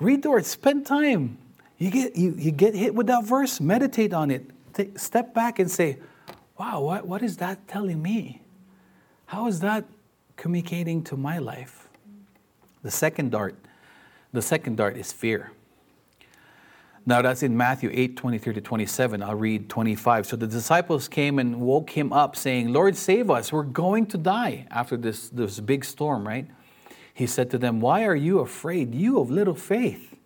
Read 0.00 0.22
the 0.22 0.30
word. 0.30 0.46
Spend 0.46 0.86
time. 0.86 1.38
You 1.78 1.90
get, 1.90 2.16
you, 2.16 2.34
you 2.36 2.50
get 2.50 2.74
hit 2.74 2.94
with 2.94 3.06
that 3.06 3.24
verse, 3.24 3.60
meditate 3.60 4.12
on 4.12 4.30
it. 4.30 4.50
Take, 4.72 4.98
step 4.98 5.32
back 5.32 5.58
and 5.58 5.70
say, 5.70 5.98
wow, 6.58 6.80
what, 6.80 7.06
what 7.06 7.22
is 7.22 7.36
that 7.36 7.68
telling 7.68 8.02
me? 8.02 8.42
How 9.26 9.46
is 9.46 9.60
that 9.60 9.84
communicating 10.36 11.04
to 11.04 11.16
my 11.16 11.38
life? 11.38 11.88
The 12.82 12.90
second 12.90 13.30
dart, 13.30 13.54
the 14.32 14.42
second 14.42 14.76
dart 14.76 14.96
is 14.96 15.12
fear. 15.12 15.52
Now 17.08 17.22
that's 17.22 17.42
in 17.42 17.56
Matthew 17.56 17.90
8, 17.90 18.18
23 18.18 18.52
to 18.52 18.60
27. 18.60 19.22
I'll 19.22 19.34
read 19.34 19.70
25. 19.70 20.26
So 20.26 20.36
the 20.36 20.46
disciples 20.46 21.08
came 21.08 21.38
and 21.38 21.58
woke 21.58 21.88
him 21.88 22.12
up, 22.12 22.36
saying, 22.36 22.70
Lord, 22.70 22.96
save 22.96 23.30
us. 23.30 23.50
We're 23.50 23.62
going 23.62 24.04
to 24.08 24.18
die 24.18 24.66
after 24.70 24.94
this, 24.94 25.30
this 25.30 25.58
big 25.58 25.86
storm, 25.86 26.28
right? 26.28 26.46
He 27.14 27.26
said 27.26 27.50
to 27.52 27.56
them, 27.56 27.80
Why 27.80 28.04
are 28.04 28.14
you 28.14 28.40
afraid, 28.40 28.94
you 28.94 29.20
of 29.20 29.30
little 29.30 29.54
faith? 29.54 30.16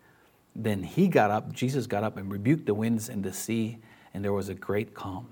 Then 0.56 0.82
he 0.82 1.06
got 1.06 1.30
up, 1.30 1.52
Jesus 1.52 1.86
got 1.86 2.02
up 2.02 2.16
and 2.16 2.32
rebuked 2.32 2.66
the 2.66 2.74
winds 2.74 3.08
and 3.08 3.22
the 3.22 3.32
sea, 3.32 3.78
and 4.12 4.24
there 4.24 4.32
was 4.32 4.48
a 4.48 4.54
great 4.54 4.92
calm. 4.92 5.28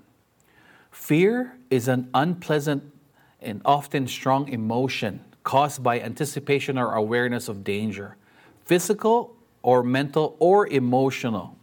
Fear 0.89 1.57
is 1.69 1.89
an 1.89 2.09
unpleasant 2.13 2.93
and 3.41 3.61
often 3.65 4.07
strong 4.07 4.47
emotion 4.47 5.19
caused 5.43 5.83
by 5.83 5.99
anticipation 5.99 6.77
or 6.77 6.93
awareness 6.93 7.49
of 7.49 7.65
danger, 7.65 8.15
physical 8.63 9.35
or 9.63 9.83
mental 9.83 10.35
or 10.39 10.67
emotional. 10.67 11.55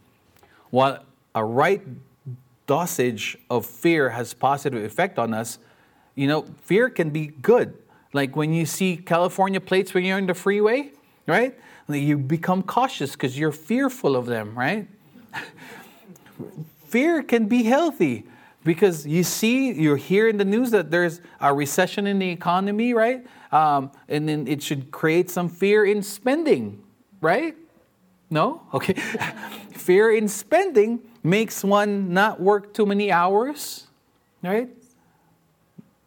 While 0.69 1.03
a 1.35 1.43
right 1.43 1.81
dosage 2.67 3.37
of 3.49 3.65
fear 3.65 4.09
has 4.09 4.33
positive 4.33 4.83
effect 4.83 5.17
on 5.17 5.33
us, 5.33 5.57
you 6.15 6.27
know, 6.27 6.45
fear 6.61 6.89
can 6.89 7.09
be 7.09 7.27
good. 7.27 7.77
Like 8.13 8.35
when 8.35 8.53
you 8.53 8.65
see 8.65 8.97
California 8.97 9.61
plates 9.61 9.93
when 9.93 10.03
you're 10.03 10.17
on 10.17 10.27
the 10.27 10.33
freeway, 10.33 10.91
right? 11.27 11.57
You 11.87 12.17
become 12.17 12.63
cautious 12.63 13.13
because 13.13 13.37
you're 13.37 13.51
fearful 13.51 14.15
of 14.15 14.25
them, 14.25 14.57
right? 14.57 14.87
fear 16.87 17.23
can 17.23 17.47
be 17.47 17.63
healthy 17.63 18.25
because 18.63 19.07
you 19.07 19.23
see, 19.23 19.71
you 19.71 19.95
hear 19.95 20.27
in 20.27 20.37
the 20.37 20.45
news 20.45 20.71
that 20.71 20.91
there's 20.91 21.21
a 21.39 21.53
recession 21.53 22.05
in 22.05 22.19
the 22.19 22.29
economy, 22.29 22.93
right? 22.93 23.25
Um, 23.51 23.91
and 24.07 24.27
then 24.27 24.47
it 24.47 24.61
should 24.61 24.91
create 24.91 25.29
some 25.29 25.49
fear 25.49 25.85
in 25.85 26.03
spending, 26.03 26.83
right? 27.21 27.55
No? 28.29 28.61
Okay. 28.73 28.93
Fear 29.73 30.15
in 30.15 30.27
spending 30.27 30.99
makes 31.23 31.63
one 31.63 32.13
not 32.13 32.39
work 32.39 32.73
too 32.73 32.85
many 32.85 33.11
hours, 33.11 33.87
right? 34.43 34.69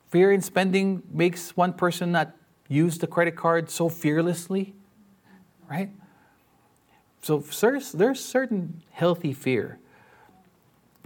Fear 0.08 0.32
in 0.32 0.40
spending 0.40 1.02
makes 1.10 1.56
one 1.56 1.72
person 1.72 2.12
not 2.12 2.32
use 2.68 2.98
the 2.98 3.06
credit 3.06 3.34
card 3.34 3.70
so 3.70 3.88
fearlessly, 3.88 4.74
right? 5.68 5.90
So 7.22 7.38
there's 7.38 8.24
certain 8.24 8.82
healthy 8.90 9.32
fear, 9.32 9.78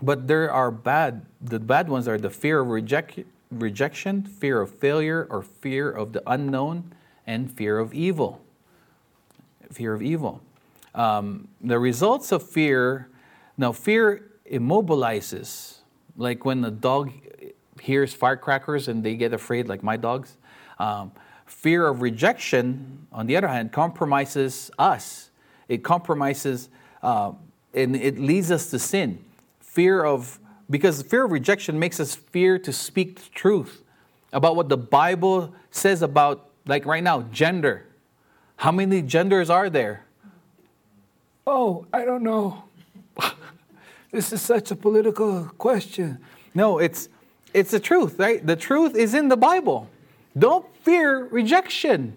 but 0.02 0.29
there 0.29 0.50
are 0.50 0.70
bad. 0.70 1.26
The 1.40 1.59
bad 1.59 1.88
ones 1.88 2.09
are 2.09 2.18
the 2.18 2.31
fear 2.31 2.61
of 2.61 2.68
reject, 2.68 3.20
rejection, 3.50 4.22
fear 4.22 4.61
of 4.61 4.70
failure, 4.70 5.26
or 5.31 5.42
fear 5.42 5.90
of 5.90 6.12
the 6.12 6.22
unknown, 6.26 6.92
and 7.26 7.52
fear 7.52 7.79
of 7.79 7.92
evil. 7.92 8.40
Fear 9.70 9.94
of 9.94 10.02
evil. 10.02 10.42
Um, 10.96 11.48
the 11.61 11.78
results 11.78 12.32
of 12.32 12.42
fear, 12.42 13.11
now 13.56 13.70
fear 13.70 14.32
immobilizes, 14.50 15.76
like 16.16 16.44
when 16.44 16.64
a 16.64 16.70
dog 16.70 17.12
hears 17.80 18.14
firecrackers 18.14 18.88
and 18.88 19.04
they 19.04 19.14
get 19.14 19.32
afraid, 19.35 19.68
like 19.68 19.82
my 19.82 19.96
dogs. 19.96 20.37
Um, 20.78 21.12
fear 21.44 21.87
of 21.87 22.00
rejection, 22.00 23.06
on 23.12 23.26
the 23.26 23.37
other 23.37 23.48
hand, 23.48 23.72
compromises 23.72 24.70
us. 24.78 25.30
It 25.68 25.85
compromises 25.85 26.70
uh, 27.02 27.32
and 27.74 27.94
it 27.94 28.18
leads 28.18 28.50
us 28.50 28.70
to 28.70 28.78
sin. 28.78 29.22
Fear 29.61 30.04
of, 30.04 30.38
because 30.70 31.02
fear 31.02 31.26
of 31.26 31.30
rejection 31.32 31.78
makes 31.78 32.00
us 32.00 32.14
fear 32.14 32.59
to 32.59 32.72
speak 32.72 33.16
the 33.16 33.30
truth 33.30 33.82
about 34.32 34.56
what 34.56 34.70
the 34.70 34.78
Bible 34.78 35.54
says 35.70 36.00
about, 36.00 36.48
like 36.66 36.87
right 36.87 37.02
now, 37.02 37.22
gender. 37.30 37.87
How 38.56 38.72
many 38.72 39.02
genders 39.02 39.50
are 39.50 39.68
there? 39.68 40.06
Oh, 41.46 41.87
I 41.92 42.04
don't 42.04 42.22
know. 42.22 42.64
this 44.11 44.32
is 44.32 44.42
such 44.42 44.70
a 44.70 44.76
political 44.76 45.44
question. 45.59 46.18
No, 46.54 46.78
it's 46.78 47.09
it's 47.54 47.70
the 47.70 47.80
truth, 47.80 48.18
right? 48.18 48.44
The 48.46 48.56
truth 48.56 48.94
is 48.94 49.14
in 49.14 49.28
the 49.28 49.37
Bible. 49.37 49.88
Don't 50.37 50.66
fear 50.85 51.24
rejection. 51.24 52.16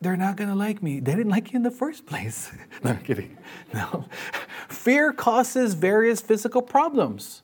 They're 0.00 0.16
not 0.16 0.36
going 0.36 0.50
to 0.50 0.56
like 0.56 0.82
me. 0.82 0.98
They 0.98 1.14
didn't 1.14 1.30
like 1.30 1.52
you 1.52 1.58
in 1.58 1.62
the 1.62 1.70
first 1.70 2.06
place. 2.06 2.50
no, 2.82 2.90
I'm 2.90 3.02
kidding. 3.02 3.38
No. 3.72 4.06
Fear 4.68 5.12
causes 5.12 5.74
various 5.74 6.20
physical 6.20 6.60
problems. 6.60 7.42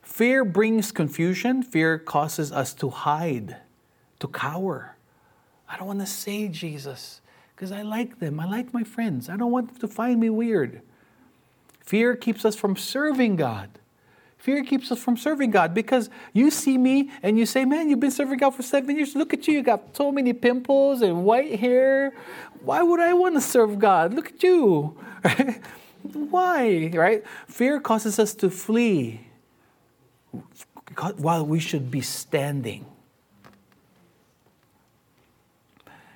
Fear 0.00 0.44
brings 0.44 0.92
confusion. 0.92 1.64
Fear 1.64 1.98
causes 1.98 2.52
us 2.52 2.74
to 2.74 2.90
hide, 2.90 3.56
to 4.20 4.28
cower. 4.28 4.94
I 5.68 5.76
don't 5.76 5.88
want 5.88 6.00
to 6.00 6.06
say 6.06 6.46
Jesus 6.46 7.20
because 7.60 7.72
I 7.72 7.82
like 7.82 8.20
them. 8.20 8.40
I 8.40 8.46
like 8.46 8.72
my 8.72 8.84
friends. 8.84 9.28
I 9.28 9.36
don't 9.36 9.50
want 9.50 9.68
them 9.68 9.76
to 9.80 9.86
find 9.86 10.18
me 10.18 10.30
weird. 10.30 10.80
Fear 11.80 12.16
keeps 12.16 12.46
us 12.46 12.56
from 12.56 12.74
serving 12.74 13.36
God. 13.36 13.68
Fear 14.38 14.64
keeps 14.64 14.90
us 14.90 14.98
from 14.98 15.18
serving 15.18 15.50
God 15.50 15.74
because 15.74 16.08
you 16.32 16.50
see 16.50 16.78
me 16.78 17.10
and 17.22 17.38
you 17.38 17.44
say, 17.44 17.66
Man, 17.66 17.90
you've 17.90 18.00
been 18.00 18.10
serving 18.10 18.38
God 18.38 18.54
for 18.54 18.62
seven 18.62 18.96
years. 18.96 19.14
Look 19.14 19.34
at 19.34 19.46
you. 19.46 19.52
You 19.52 19.62
got 19.62 19.94
so 19.94 20.10
many 20.10 20.32
pimples 20.32 21.02
and 21.02 21.26
white 21.26 21.60
hair. 21.60 22.14
Why 22.62 22.80
would 22.80 22.98
I 22.98 23.12
want 23.12 23.34
to 23.34 23.42
serve 23.42 23.78
God? 23.78 24.14
Look 24.14 24.28
at 24.28 24.42
you. 24.42 24.96
Why? 26.02 26.90
Right? 26.94 27.22
Fear 27.46 27.80
causes 27.80 28.18
us 28.18 28.32
to 28.36 28.48
flee 28.48 29.20
while 31.18 31.44
we 31.44 31.60
should 31.60 31.90
be 31.90 32.00
standing. 32.00 32.86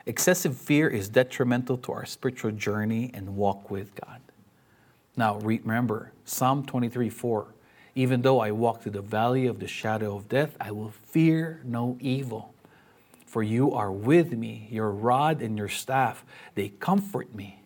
Excessive 0.07 0.57
fear 0.57 0.89
is 0.89 1.09
detrimental 1.09 1.79
to 1.79 1.93
our 1.93 2.05
spiritual 2.05 2.51
journey 2.51 3.11
and 3.15 3.37
walk 3.37 3.71
with 3.71 3.95
God. 3.95 4.21
Now, 5.17 5.39
remember 5.39 6.13
Psalm 6.25 6.67
23 6.67 7.09
4 7.09 7.55
even 7.95 8.23
though 8.23 8.41
I 8.41 8.51
walk 8.51 8.83
through 8.83 8.93
the 8.93 9.03
valley 9.03 9.47
of 9.47 9.61
the 9.61 9.69
shadow 9.69 10.17
of 10.17 10.29
death, 10.29 10.57
I 10.61 10.73
will 10.73 10.91
fear 10.91 11.61
no 11.65 11.97
evil. 12.01 12.53
For 13.27 13.43
you 13.43 13.73
are 13.73 13.93
with 13.93 14.33
me, 14.33 14.69
your 14.71 14.91
rod 14.91 15.43
and 15.43 15.57
your 15.57 15.69
staff, 15.69 16.25
they 16.55 16.69
comfort 16.69 17.35
me. 17.35 17.61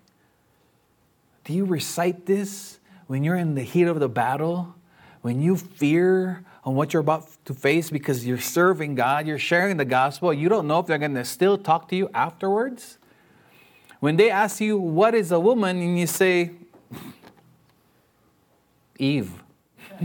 Do 1.44 1.52
you 1.52 1.64
recite 1.64 2.26
this 2.26 2.78
when 3.06 3.24
you're 3.24 3.36
in 3.36 3.54
the 3.54 3.62
heat 3.62 3.84
of 3.84 4.00
the 4.00 4.08
battle? 4.08 4.74
When 5.22 5.40
you 5.40 5.56
fear 5.56 6.44
on 6.68 6.74
what 6.74 6.92
you're 6.92 7.00
about 7.00 7.26
to 7.46 7.54
face 7.54 7.88
because 7.88 8.26
you're 8.26 8.36
serving 8.36 8.94
God, 8.94 9.26
you're 9.26 9.38
sharing 9.38 9.78
the 9.78 9.86
gospel, 9.86 10.34
you 10.34 10.50
don't 10.50 10.66
know 10.66 10.80
if 10.80 10.86
they're 10.86 10.98
going 10.98 11.14
to 11.14 11.24
still 11.24 11.56
talk 11.56 11.88
to 11.88 11.96
you 11.96 12.10
afterwards? 12.12 12.98
When 14.00 14.16
they 14.16 14.28
ask 14.28 14.60
you, 14.60 14.76
What 14.78 15.14
is 15.14 15.32
a 15.32 15.40
woman? 15.40 15.80
and 15.80 15.98
you 15.98 16.06
say, 16.06 16.50
Eve. 18.98 19.32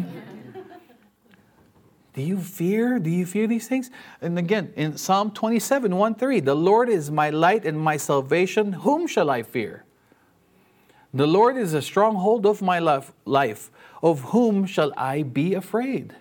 Do 2.14 2.22
you 2.22 2.38
fear? 2.40 2.98
Do 2.98 3.10
you 3.10 3.26
fear 3.26 3.46
these 3.46 3.68
things? 3.68 3.92
And 4.22 4.40
again, 4.40 4.72
in 4.78 4.96
Psalm 4.98 5.32
27, 5.32 5.94
1 5.94 6.16
3, 6.16 6.40
the 6.40 6.56
Lord 6.56 6.88
is 6.88 7.12
my 7.12 7.30
light 7.30 7.66
and 7.66 7.78
my 7.78 7.98
salvation. 7.98 8.72
Whom 8.72 9.06
shall 9.06 9.30
I 9.30 9.44
fear? 9.44 9.84
The 11.14 11.28
Lord 11.28 11.58
is 11.58 11.74
a 11.74 11.82
stronghold 11.82 12.46
of 12.46 12.62
my 12.62 12.80
life. 12.80 13.70
Of 14.02 14.22
whom 14.32 14.66
shall 14.66 14.94
I 14.96 15.24
be 15.24 15.56
afraid? 15.56 16.14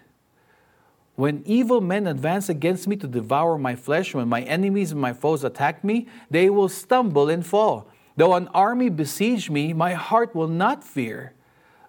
When 1.14 1.42
evil 1.44 1.80
men 1.80 2.06
advance 2.06 2.48
against 2.48 2.88
me 2.88 2.96
to 2.96 3.06
devour 3.06 3.58
my 3.58 3.76
flesh, 3.76 4.14
when 4.14 4.28
my 4.28 4.42
enemies 4.42 4.92
and 4.92 5.00
my 5.00 5.12
foes 5.12 5.44
attack 5.44 5.84
me, 5.84 6.08
they 6.30 6.48
will 6.48 6.68
stumble 6.68 7.28
and 7.28 7.44
fall. 7.44 7.86
Though 8.16 8.34
an 8.34 8.48
army 8.48 8.88
besiege 8.88 9.50
me, 9.50 9.72
my 9.72 9.92
heart 9.92 10.34
will 10.34 10.48
not 10.48 10.82
fear. 10.82 11.34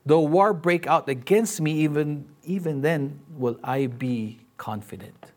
Though 0.05 0.21
war 0.21 0.53
break 0.53 0.87
out 0.87 1.07
against 1.07 1.61
me, 1.61 1.71
even, 1.79 2.25
even 2.43 2.81
then 2.81 3.19
will 3.37 3.57
I 3.63 3.87
be 3.87 4.39
confident. 4.57 5.31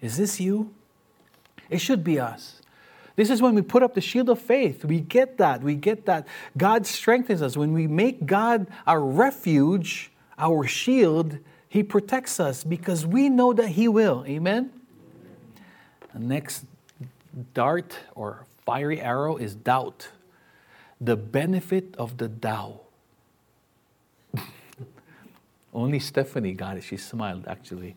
Is 0.00 0.16
this 0.16 0.40
you? 0.40 0.74
It 1.70 1.78
should 1.78 2.02
be 2.02 2.18
us. 2.18 2.60
This 3.16 3.30
is 3.30 3.42
when 3.42 3.54
we 3.54 3.62
put 3.62 3.82
up 3.82 3.94
the 3.94 4.00
shield 4.00 4.28
of 4.28 4.40
faith. 4.40 4.84
We 4.84 5.00
get 5.00 5.38
that. 5.38 5.62
We 5.62 5.74
get 5.74 6.06
that. 6.06 6.26
God 6.56 6.86
strengthens 6.86 7.42
us. 7.42 7.56
When 7.56 7.72
we 7.72 7.88
make 7.88 8.26
God 8.26 8.68
our 8.86 9.00
refuge, 9.00 10.12
our 10.38 10.64
shield, 10.66 11.38
He 11.68 11.82
protects 11.82 12.40
us 12.40 12.64
because 12.64 13.06
we 13.06 13.28
know 13.28 13.52
that 13.52 13.68
He 13.68 13.88
will. 13.88 14.24
Amen? 14.26 14.72
The 16.12 16.20
next 16.20 16.64
dart 17.54 17.98
or 18.14 18.46
fiery 18.64 19.00
arrow 19.00 19.36
is 19.36 19.54
doubt. 19.54 20.08
The 21.00 21.16
benefit 21.16 21.94
of 21.96 22.16
the 22.16 22.28
doubt. 22.28 22.82
Only 25.74 26.00
Stephanie 26.00 26.54
got 26.54 26.76
it. 26.76 26.82
She 26.82 26.96
smiled, 26.96 27.46
actually. 27.46 27.96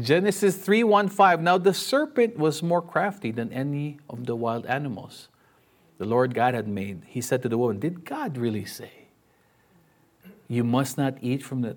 Genesis 0.00 0.56
3 0.56 0.84
1 0.84 1.08
5. 1.08 1.42
Now 1.42 1.58
the 1.58 1.74
serpent 1.74 2.38
was 2.38 2.62
more 2.62 2.80
crafty 2.80 3.32
than 3.32 3.52
any 3.52 3.98
of 4.08 4.26
the 4.26 4.36
wild 4.36 4.64
animals 4.66 5.28
the 5.98 6.04
Lord 6.04 6.32
God 6.32 6.54
had 6.54 6.68
made. 6.68 7.02
He 7.06 7.20
said 7.20 7.42
to 7.42 7.48
the 7.48 7.58
woman, 7.58 7.80
Did 7.80 8.04
God 8.04 8.38
really 8.38 8.64
say, 8.64 9.08
You 10.46 10.64
must 10.64 10.96
not 10.96 11.18
eat 11.20 11.42
from 11.42 11.62
the, 11.62 11.76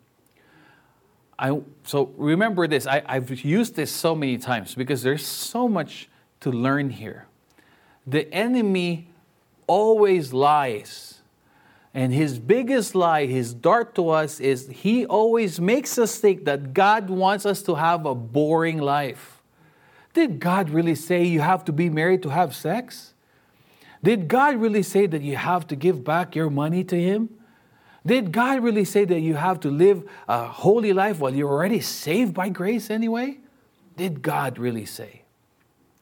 I, 1.41 1.59
so 1.83 2.13
remember 2.17 2.67
this. 2.67 2.85
I, 2.85 3.01
I've 3.05 3.43
used 3.43 3.75
this 3.75 3.91
so 3.91 4.13
many 4.13 4.37
times 4.37 4.75
because 4.75 5.01
there's 5.01 5.25
so 5.25 5.67
much 5.67 6.07
to 6.41 6.51
learn 6.51 6.91
here. 6.91 7.25
The 8.05 8.31
enemy 8.33 9.07
always 9.67 10.33
lies 10.33 11.21
and 11.93 12.13
his 12.13 12.39
biggest 12.39 12.95
lie, 12.95 13.25
his 13.25 13.53
dart 13.53 13.95
to 13.95 14.09
us, 14.09 14.39
is 14.39 14.69
he 14.69 15.05
always 15.05 15.59
makes 15.59 15.97
us 15.97 16.17
think 16.17 16.45
that 16.45 16.73
God 16.73 17.09
wants 17.09 17.45
us 17.45 17.61
to 17.63 17.75
have 17.75 18.05
a 18.05 18.15
boring 18.15 18.77
life. 18.77 19.41
Did 20.13 20.39
God 20.39 20.69
really 20.69 20.95
say 20.95 21.23
you 21.23 21.41
have 21.41 21.65
to 21.65 21.73
be 21.73 21.89
married 21.89 22.23
to 22.23 22.29
have 22.29 22.55
sex? 22.55 23.13
Did 24.03 24.27
God 24.27 24.55
really 24.55 24.83
say 24.83 25.05
that 25.05 25.21
you 25.21 25.35
have 25.35 25.67
to 25.67 25.75
give 25.75 26.03
back 26.03 26.35
your 26.35 26.49
money 26.49 26.83
to 26.85 26.99
Him? 26.99 27.29
Did 28.05 28.31
God 28.31 28.63
really 28.63 28.85
say 28.85 29.05
that 29.05 29.19
you 29.19 29.35
have 29.35 29.59
to 29.61 29.69
live 29.69 30.09
a 30.27 30.45
holy 30.47 30.93
life 30.93 31.19
while 31.19 31.33
you're 31.33 31.51
already 31.51 31.81
saved 31.81 32.33
by 32.33 32.49
grace 32.49 32.89
anyway? 32.89 33.37
Did 33.95 34.21
God 34.21 34.57
really 34.57 34.85
say? 34.85 35.21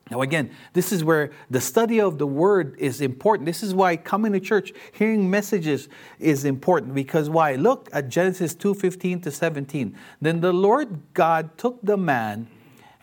Now, 0.09 0.21
again, 0.21 0.49
this 0.73 0.91
is 0.91 1.03
where 1.03 1.31
the 1.51 1.61
study 1.61 2.01
of 2.01 2.17
the 2.17 2.25
word 2.25 2.75
is 2.79 2.99
important. 3.01 3.45
This 3.45 3.61
is 3.61 3.75
why 3.75 3.95
coming 3.95 4.33
to 4.33 4.39
church, 4.39 4.73
hearing 4.91 5.29
messages 5.29 5.87
is 6.19 6.45
important. 6.45 6.95
Because 6.95 7.29
why? 7.29 7.55
Look 7.55 7.89
at 7.93 8.09
Genesis 8.09 8.55
2 8.55 8.73
15 8.73 9.21
to 9.21 9.31
17. 9.31 9.95
Then 10.19 10.41
the 10.41 10.53
Lord 10.53 10.99
God 11.13 11.57
took 11.57 11.79
the 11.83 11.97
man 11.97 12.47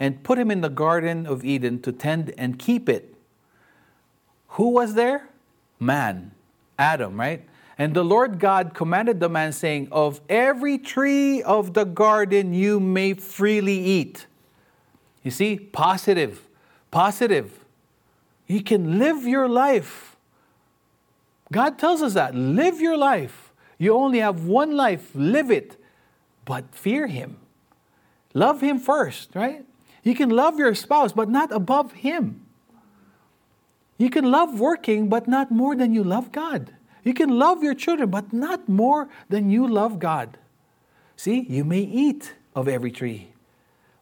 and 0.00 0.22
put 0.24 0.38
him 0.38 0.50
in 0.50 0.62
the 0.62 0.68
Garden 0.68 1.26
of 1.26 1.44
Eden 1.44 1.80
to 1.82 1.92
tend 1.92 2.34
and 2.36 2.58
keep 2.58 2.88
it. 2.88 3.14
Who 4.50 4.70
was 4.70 4.94
there? 4.94 5.28
Man, 5.78 6.32
Adam, 6.78 7.18
right? 7.20 7.46
And 7.78 7.94
the 7.94 8.04
Lord 8.04 8.38
God 8.38 8.72
commanded 8.74 9.20
the 9.20 9.28
man, 9.28 9.52
saying, 9.52 9.88
Of 9.92 10.20
every 10.28 10.78
tree 10.78 11.42
of 11.42 11.74
the 11.74 11.84
garden 11.84 12.54
you 12.54 12.80
may 12.80 13.14
freely 13.14 13.78
eat. 13.78 14.26
You 15.22 15.30
see, 15.30 15.58
positive 15.58 16.46
positive. 16.96 17.62
You 18.46 18.62
can 18.62 18.98
live 18.98 19.24
your 19.24 19.48
life. 19.48 20.16
God 21.52 21.78
tells 21.78 22.00
us 22.00 22.14
that. 22.14 22.34
Live 22.34 22.80
your 22.80 22.96
life. 22.96 23.52
You 23.76 23.94
only 23.94 24.20
have 24.20 24.46
one 24.46 24.74
life. 24.76 25.10
Live 25.14 25.50
it. 25.50 25.76
But 26.46 26.74
fear 26.74 27.06
Him. 27.06 27.36
Love 28.32 28.62
Him 28.62 28.78
first, 28.78 29.34
right? 29.34 29.66
You 30.02 30.14
can 30.14 30.30
love 30.30 30.58
your 30.58 30.74
spouse, 30.74 31.12
but 31.12 31.28
not 31.28 31.52
above 31.52 31.92
Him. 31.92 32.46
You 33.98 34.08
can 34.08 34.30
love 34.30 34.58
working, 34.58 35.10
but 35.10 35.28
not 35.28 35.50
more 35.50 35.76
than 35.76 35.92
you 35.92 36.02
love 36.02 36.32
God. 36.32 36.75
You 37.06 37.14
can 37.14 37.38
love 37.38 37.62
your 37.62 37.74
children, 37.74 38.10
but 38.10 38.32
not 38.32 38.68
more 38.68 39.08
than 39.28 39.48
you 39.48 39.68
love 39.68 40.00
God. 40.00 40.38
See, 41.14 41.46
you 41.48 41.64
may 41.64 41.80
eat 41.80 42.34
of 42.52 42.66
every 42.66 42.90
tree, 42.90 43.28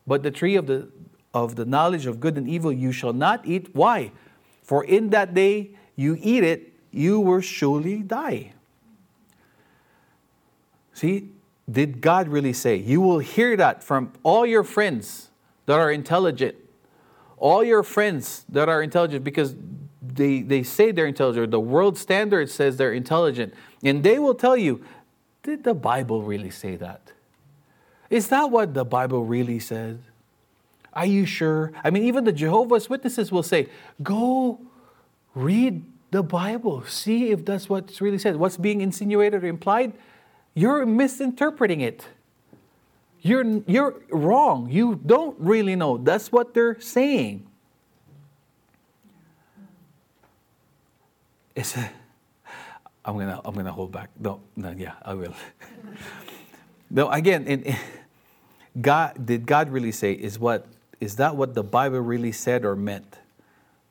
but 0.07 0.23
the 0.23 0.31
tree 0.31 0.57
of 0.57 0.67
the 0.67 0.89
of 1.35 1.57
the 1.57 1.67
knowledge 1.67 2.07
of 2.07 2.19
good 2.19 2.39
and 2.39 2.49
evil 2.49 2.73
you 2.73 2.93
shall 2.93 3.13
not 3.13 3.45
eat. 3.45 3.75
Why? 3.75 4.13
For 4.63 4.85
in 4.85 5.11
that 5.11 5.35
day 5.35 5.73
you 5.97 6.17
eat 6.19 6.45
it, 6.45 6.73
you 6.93 7.21
will 7.21 7.43
surely 7.43 7.99
die. 7.99 8.55
See, 10.95 11.29
did 11.71 12.01
God 12.01 12.29
really 12.29 12.53
say? 12.55 12.77
You 12.77 13.03
will 13.03 13.19
hear 13.19 13.55
that 13.57 13.83
from 13.83 14.13
all 14.23 14.47
your 14.47 14.65
friends 14.65 15.29
that 15.67 15.79
are 15.79 15.91
intelligent. 15.91 16.55
All 17.37 17.63
your 17.65 17.83
friends 17.83 18.47
that 18.49 18.69
are 18.71 18.81
intelligent 18.81 19.25
because 19.25 19.57
they, 20.07 20.43
they 20.43 20.63
say 20.63 20.93
they're 20.93 21.07
intelligent. 21.07 21.51
The 21.51 21.61
world 21.61 21.97
standard 21.97 22.51
says 22.51 22.77
they're 22.77 22.93
intelligent. 22.93 23.55
And 23.83 24.03
they 24.03 24.19
will 24.19 24.35
tell 24.35 24.57
you, 24.57 24.85
did 25.43 25.65
the 25.65 25.75
Bible 25.75 26.23
really 26.23 26.51
say 26.51 26.77
that? 26.77 27.13
Is 28.11 28.29
that 28.29 28.51
what 28.51 28.75
the 28.75 28.85
Bible 28.85 29.25
really 29.25 29.59
says? 29.59 29.99
Are 30.93 31.07
you 31.07 31.27
sure? 31.27 31.73
I 31.83 31.91
mean, 31.91 32.05
even 32.05 32.25
the 32.25 32.33
Jehovah's 32.33 32.89
Witnesses 32.89 33.33
will 33.33 33.43
say, 33.43 33.69
go 34.03 34.61
read 35.35 35.85
the 36.11 36.23
Bible, 36.23 36.85
see 36.85 37.31
if 37.31 37.45
that's 37.45 37.69
what's 37.69 38.01
really 38.01 38.19
said. 38.19 38.37
What's 38.37 38.57
being 38.57 38.81
insinuated 38.81 39.43
or 39.43 39.49
implied? 39.49 39.93
You're 40.55 40.87
misinterpreting 40.87 41.81
it. 41.81 42.07
You're, 43.21 43.63
you're 43.67 44.01
wrong. 44.11 44.71
You 44.71 45.01
don't 45.05 45.37
really 45.41 45.75
know. 45.75 45.97
That's 45.97 46.31
what 46.31 46.55
they're 46.55 46.79
saying. 46.81 47.47
It's 51.55 51.77
a, 51.77 51.91
I'm 53.05 53.19
gonna 53.19 53.41
I'm 53.45 53.55
gonna 53.55 53.73
hold 53.73 53.93
back. 53.93 54.11
No, 54.19 54.41
no, 54.57 54.71
yeah, 54.77 54.95
I 55.03 55.15
will. 55.15 55.35
no, 56.91 57.09
again, 57.11 57.47
in, 57.47 57.63
in, 57.63 57.77
God 58.81 59.25
did 59.25 59.47
God 59.47 59.69
really 59.71 59.93
say 59.93 60.13
is 60.13 60.39
what 60.39 60.67
is 61.01 61.17
that 61.17 61.37
what 61.37 61.55
the 61.55 61.63
Bible 61.63 62.01
really 62.01 62.33
said 62.33 62.65
or 62.65 62.75
meant? 62.75 63.19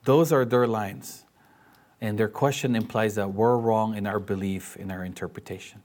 Those 0.03 0.31
are 0.31 0.45
their 0.45 0.67
lines. 0.67 1.23
And 2.01 2.17
their 2.17 2.27
question 2.27 2.75
implies 2.75 3.15
that 3.15 3.33
we're 3.33 3.55
wrong 3.55 3.95
in 3.95 4.05
our 4.05 4.19
belief, 4.19 4.75
in 4.75 4.91
our 4.91 5.05
interpretation. 5.05 5.81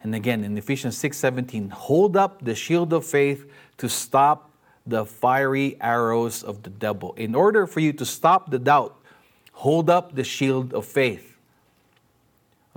And 0.00 0.14
again, 0.14 0.44
in 0.44 0.56
Ephesians 0.56 0.96
6:17, 0.96 1.70
hold 1.70 2.16
up 2.16 2.44
the 2.44 2.54
shield 2.54 2.92
of 2.92 3.04
faith 3.04 3.50
to 3.78 3.88
stop 3.88 4.52
the 4.86 5.04
fiery 5.04 5.76
arrows 5.80 6.44
of 6.44 6.62
the 6.62 6.70
devil. 6.70 7.14
In 7.14 7.34
order 7.34 7.66
for 7.66 7.80
you 7.80 7.92
to 7.94 8.04
stop 8.06 8.52
the 8.52 8.60
doubt, 8.60 9.02
hold 9.56 9.88
up 9.88 10.14
the 10.14 10.24
shield 10.24 10.74
of 10.74 10.84
faith. 10.84 11.36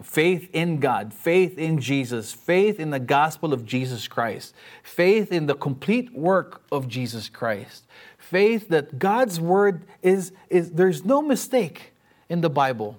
Faith 0.02 0.50
in 0.54 0.80
God, 0.80 1.14
faith 1.14 1.58
in 1.58 1.82
Jesus, 1.82 2.32
faith 2.32 2.80
in 2.80 2.90
the 2.90 3.02
gospel 3.02 3.54
of 3.54 3.66
Jesus 3.66 4.08
Christ, 4.08 4.56
faith 4.82 5.30
in 5.30 5.46
the 5.46 5.56
complete 5.56 6.14
work 6.14 6.62
of 6.72 6.88
Jesus 6.88 7.28
Christ, 7.28 7.84
faith 8.18 8.70
that 8.70 8.98
God's 8.98 9.42
word 9.42 9.84
is, 10.02 10.32
is 10.50 10.72
there's 10.72 11.04
no 11.04 11.22
mistake 11.22 11.92
in 12.30 12.40
the 12.40 12.50
Bible. 12.50 12.98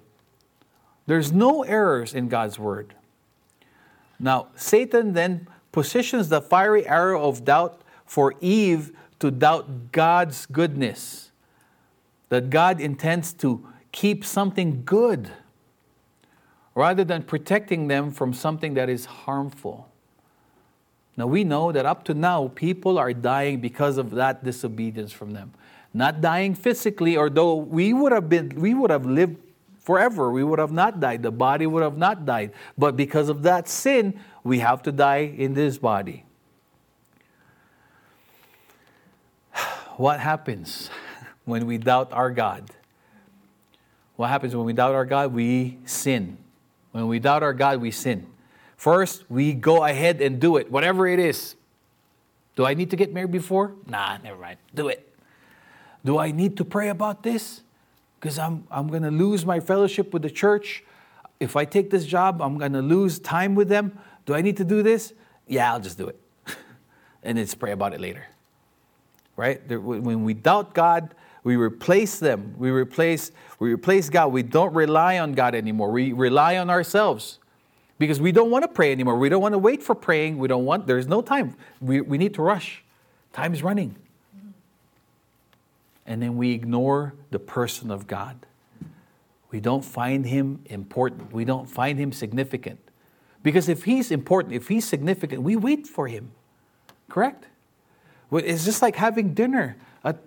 There's 1.07 1.31
no 1.31 1.63
errors 1.63 2.13
in 2.13 2.29
God's 2.29 2.59
word. 2.59 2.93
Now, 4.19 4.49
Satan 4.55 5.13
then 5.13 5.47
positions 5.71 6.29
the 6.29 6.39
fiery 6.39 6.85
arrow 6.85 7.27
of 7.27 7.43
doubt 7.43 7.81
for 8.05 8.35
Eve 8.41 8.95
to 9.19 9.31
doubt 9.31 9.91
God's 9.91 10.45
goodness, 10.45 11.30
that 12.31 12.49
God 12.49 12.79
intends 12.79 13.33
to 13.33 13.67
keep 13.91 14.23
something 14.23 14.83
good 14.85 15.29
rather 16.73 17.03
than 17.03 17.23
protecting 17.23 17.89
them 17.89 18.09
from 18.09 18.33
something 18.33 18.73
that 18.75 18.89
is 18.89 19.03
harmful. 19.03 19.89
Now, 21.17 21.27
we 21.27 21.43
know 21.43 21.73
that 21.73 21.85
up 21.85 22.05
to 22.05 22.13
now, 22.13 22.47
people 22.55 22.97
are 22.97 23.11
dying 23.11 23.59
because 23.59 23.97
of 23.97 24.11
that 24.11 24.45
disobedience 24.45 25.11
from 25.11 25.31
them. 25.31 25.51
Not 25.93 26.21
dying 26.21 26.55
physically, 26.55 27.17
or 27.17 27.29
though 27.29 27.55
we 27.55 27.91
would 27.91 28.13
have 28.13 28.29
been, 28.29 28.47
we 28.55 28.73
would 28.73 28.91
have 28.91 29.05
lived 29.05 29.35
forever. 29.81 30.31
We 30.31 30.45
would 30.45 30.59
have 30.59 30.71
not 30.71 31.01
died. 31.01 31.23
The 31.23 31.31
body 31.31 31.67
would 31.67 31.83
have 31.83 31.97
not 31.97 32.25
died. 32.25 32.53
But 32.77 32.95
because 32.95 33.27
of 33.27 33.43
that 33.43 33.67
sin, 33.67 34.17
we 34.45 34.59
have 34.59 34.81
to 34.83 34.93
die 34.93 35.33
in 35.37 35.53
this 35.53 35.77
body. 35.77 36.23
What 39.97 40.21
happens 40.21 40.89
when 41.45 41.65
we 41.65 41.77
doubt 41.77 42.11
our 42.13 42.31
God? 42.31 42.69
What 44.15 44.29
happens 44.29 44.55
when 44.55 44.65
we 44.65 44.73
doubt 44.73 44.93
our 44.93 45.05
God? 45.05 45.33
We 45.33 45.79
sin. 45.85 46.37
When 46.91 47.07
we 47.07 47.19
doubt 47.19 47.43
our 47.43 47.53
God, 47.53 47.81
we 47.81 47.91
sin. 47.91 48.27
First, 48.77 49.29
we 49.29 49.53
go 49.53 49.83
ahead 49.83 50.21
and 50.21 50.39
do 50.39 50.57
it, 50.57 50.71
whatever 50.71 51.07
it 51.07 51.19
is. 51.19 51.55
Do 52.55 52.65
I 52.65 52.73
need 52.73 52.89
to 52.89 52.95
get 52.95 53.13
married 53.13 53.31
before? 53.31 53.73
Nah, 53.87 54.17
never 54.17 54.39
mind. 54.39 54.57
Do 54.75 54.89
it. 54.89 55.07
Do 56.03 56.17
I 56.17 56.31
need 56.31 56.57
to 56.57 56.65
pray 56.65 56.89
about 56.89 57.23
this? 57.23 57.61
Because 58.19 58.37
I'm, 58.37 58.67
I'm 58.69 58.87
going 58.87 59.03
to 59.03 59.11
lose 59.11 59.45
my 59.45 59.59
fellowship 59.59 60.13
with 60.13 60.21
the 60.21 60.29
church. 60.29 60.83
If 61.39 61.55
I 61.55 61.65
take 61.65 61.89
this 61.89 62.05
job, 62.05 62.41
I'm 62.41 62.57
going 62.57 62.73
to 62.73 62.81
lose 62.81 63.19
time 63.19 63.55
with 63.55 63.69
them. 63.69 63.97
Do 64.25 64.35
I 64.35 64.41
need 64.41 64.57
to 64.57 64.63
do 64.63 64.83
this? 64.83 65.13
Yeah, 65.47 65.73
I'll 65.73 65.79
just 65.79 65.97
do 65.97 66.07
it. 66.07 66.19
and 67.23 67.37
then 67.37 67.47
pray 67.57 67.71
about 67.71 67.93
it 67.93 68.01
later. 68.01 68.27
Right? 69.35 69.61
When 69.69 70.23
we 70.23 70.33
doubt 70.33 70.73
God, 70.73 71.15
we 71.43 71.55
replace 71.55 72.19
them. 72.19 72.55
We 72.57 72.69
replace, 72.69 73.31
we 73.59 73.73
replace 73.73 74.09
God. 74.09 74.31
We 74.31 74.43
don't 74.43 74.73
rely 74.73 75.19
on 75.19 75.33
God 75.33 75.55
anymore. 75.55 75.91
We 75.91 76.13
rely 76.13 76.57
on 76.57 76.69
ourselves 76.69 77.39
because 77.97 78.21
we 78.21 78.31
don't 78.31 78.51
want 78.51 78.63
to 78.63 78.67
pray 78.67 78.91
anymore. 78.91 79.17
We 79.17 79.29
don't 79.29 79.41
want 79.41 79.53
to 79.53 79.59
wait 79.59 79.81
for 79.81 79.95
praying. 79.95 80.37
We 80.37 80.47
don't 80.47 80.65
want, 80.65 80.87
there's 80.87 81.07
no 81.07 81.21
time. 81.21 81.55
We, 81.79 82.01
we 82.01 82.17
need 82.17 82.33
to 82.35 82.41
rush. 82.41 82.83
Time 83.33 83.53
is 83.53 83.63
running. 83.63 83.95
And 86.05 86.21
then 86.21 86.35
we 86.35 86.51
ignore 86.51 87.13
the 87.31 87.39
person 87.39 87.89
of 87.89 88.07
God. 88.07 88.45
We 89.51 89.59
don't 89.59 89.83
find 89.83 90.25
him 90.25 90.61
important. 90.65 91.31
We 91.33 91.45
don't 91.45 91.69
find 91.69 91.99
him 91.99 92.11
significant. 92.11 92.79
Because 93.43 93.67
if 93.67 93.83
he's 93.83 94.11
important, 94.11 94.53
if 94.53 94.67
he's 94.67 94.85
significant, 94.85 95.41
we 95.41 95.55
wait 95.55 95.87
for 95.87 96.07
him. 96.07 96.31
Correct? 97.09 97.45
It's 98.31 98.63
just 98.63 98.81
like 98.81 98.95
having 98.95 99.33
dinner 99.33 99.77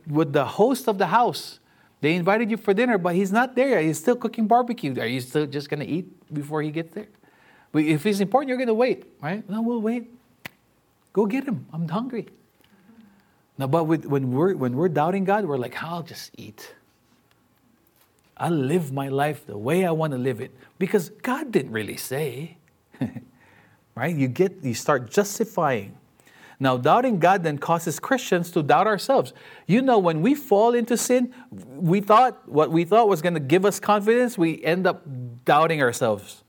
with 0.06 0.32
the 0.32 0.44
host 0.44 0.88
of 0.88 0.98
the 0.98 1.06
house. 1.06 1.58
They 2.00 2.14
invited 2.14 2.50
you 2.50 2.56
for 2.56 2.74
dinner, 2.74 2.98
but 2.98 3.14
he's 3.14 3.32
not 3.32 3.54
there. 3.54 3.80
He's 3.80 3.98
still 3.98 4.16
cooking 4.16 4.46
barbecue. 4.46 4.98
Are 5.00 5.06
you 5.06 5.20
still 5.20 5.46
just 5.46 5.70
going 5.70 5.80
to 5.80 5.86
eat 5.86 6.06
before 6.32 6.62
he 6.62 6.70
gets 6.70 6.94
there? 6.94 7.08
But 7.72 7.84
if 7.84 8.04
it's 8.06 8.20
important, 8.20 8.48
you're 8.48 8.58
going 8.58 8.68
to 8.68 8.74
wait, 8.74 9.04
right? 9.20 9.48
No, 9.48 9.62
we'll 9.62 9.80
wait. 9.80 10.10
Go 11.12 11.26
get 11.26 11.44
him. 11.44 11.66
I'm 11.72 11.88
hungry. 11.88 12.28
No, 13.56 13.66
but 13.66 13.84
with, 13.84 14.04
when, 14.04 14.32
we're, 14.32 14.54
when 14.54 14.74
we're 14.76 14.88
doubting 14.88 15.24
God, 15.24 15.44
we're 15.44 15.56
like, 15.56 15.82
I'll 15.82 16.02
just 16.02 16.30
eat. 16.36 16.74
I'll 18.36 18.50
live 18.50 18.92
my 18.92 19.08
life 19.08 19.46
the 19.46 19.56
way 19.56 19.86
I 19.86 19.92
want 19.92 20.12
to 20.12 20.18
live 20.18 20.40
it. 20.40 20.52
Because 20.78 21.08
God 21.08 21.52
didn't 21.52 21.72
really 21.72 21.96
say. 21.96 22.58
right? 23.94 24.14
You 24.14 24.28
get 24.28 24.62
you 24.62 24.74
start 24.74 25.10
justifying 25.10 25.96
now, 26.64 26.76
doubting 26.76 27.20
God 27.20 27.42
then 27.44 27.58
causes 27.58 28.00
Christians 28.00 28.50
to 28.52 28.62
doubt 28.62 28.86
ourselves. 28.86 29.32
You 29.66 29.82
know, 29.82 29.98
when 29.98 30.22
we 30.22 30.34
fall 30.34 30.74
into 30.74 30.96
sin, 30.96 31.32
we 31.50 32.00
thought 32.00 32.48
what 32.48 32.72
we 32.72 32.84
thought 32.84 33.08
was 33.08 33.22
going 33.22 33.34
to 33.34 33.40
give 33.40 33.64
us 33.64 33.78
confidence, 33.78 34.36
we 34.36 34.64
end 34.64 34.86
up 34.86 35.04
doubting 35.44 35.80
ourselves. 35.80 36.42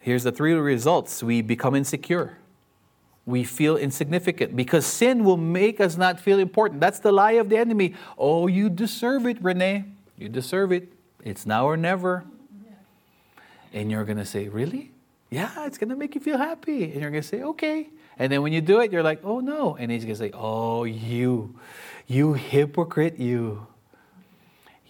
Here's 0.00 0.22
the 0.22 0.32
three 0.32 0.54
results 0.54 1.22
we 1.22 1.42
become 1.42 1.74
insecure. 1.74 2.38
We 3.24 3.42
feel 3.42 3.76
insignificant 3.76 4.54
because 4.54 4.86
sin 4.86 5.24
will 5.24 5.36
make 5.36 5.80
us 5.80 5.96
not 5.96 6.20
feel 6.20 6.38
important. 6.38 6.80
That's 6.80 7.00
the 7.00 7.10
lie 7.10 7.32
of 7.32 7.48
the 7.48 7.56
enemy. 7.56 7.94
Oh, 8.16 8.46
you 8.46 8.70
deserve 8.70 9.26
it, 9.26 9.42
Renee. 9.42 9.84
You 10.16 10.28
deserve 10.28 10.72
it. 10.72 10.92
It's 11.24 11.44
now 11.44 11.66
or 11.66 11.76
never. 11.76 12.24
And 13.72 13.90
you're 13.90 14.04
going 14.04 14.18
to 14.18 14.24
say, 14.24 14.48
Really? 14.48 14.92
Yeah, 15.28 15.66
it's 15.66 15.76
going 15.76 15.90
to 15.90 15.96
make 15.96 16.14
you 16.14 16.20
feel 16.20 16.38
happy. 16.38 16.84
And 16.84 17.00
you're 17.00 17.10
going 17.10 17.22
to 17.22 17.28
say, 17.28 17.42
Okay. 17.42 17.88
And 18.18 18.32
then 18.32 18.42
when 18.42 18.52
you 18.52 18.60
do 18.60 18.80
it, 18.80 18.92
you're 18.92 19.02
like, 19.02 19.20
oh 19.24 19.40
no. 19.40 19.76
And 19.76 19.90
he's 19.90 20.04
going 20.04 20.14
to 20.14 20.18
say, 20.18 20.30
oh, 20.32 20.84
you, 20.84 21.54
you 22.06 22.34
hypocrite, 22.34 23.18
you. 23.18 23.66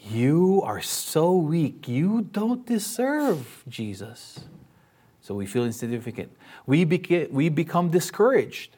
You 0.09 0.63
are 0.63 0.81
so 0.81 1.35
weak. 1.35 1.89
You 1.89 2.29
don't 2.31 2.65
deserve 2.65 3.65
Jesus. 3.69 4.41
So 5.21 5.35
we 5.35 5.47
feel 5.47 5.65
insignificant. 5.65 6.31
We, 6.67 6.87
beca- 6.87 7.31
we 7.33 7.49
become 7.49 7.91
discouraged. 7.91 8.77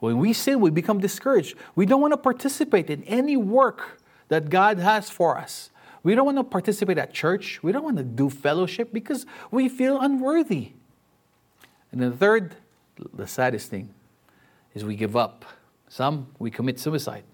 When 0.00 0.18
we 0.18 0.34
sin, 0.34 0.60
we 0.60 0.68
become 0.70 1.00
discouraged. 1.00 1.56
We 1.74 1.86
don't 1.86 2.02
want 2.02 2.12
to 2.12 2.18
participate 2.18 2.90
in 2.90 3.02
any 3.04 3.38
work 3.38 4.02
that 4.28 4.50
God 4.50 4.78
has 4.78 5.08
for 5.08 5.38
us. 5.38 5.70
We 6.02 6.14
don't 6.14 6.26
want 6.26 6.36
to 6.36 6.44
participate 6.44 6.98
at 6.98 7.14
church. 7.14 7.62
We 7.62 7.72
don't 7.72 7.82
want 7.82 7.96
to 7.96 8.02
do 8.02 8.28
fellowship 8.28 8.92
because 8.92 9.24
we 9.50 9.70
feel 9.70 9.98
unworthy. 9.98 10.72
And 11.90 12.02
the 12.02 12.10
third 12.10 12.56
the 13.12 13.26
saddest 13.26 13.70
thing 13.70 13.94
is 14.74 14.84
we 14.84 14.96
give 14.96 15.16
up. 15.16 15.44
Some, 15.88 16.28
we 16.38 16.50
commit 16.50 16.78
suicide. 16.78 17.24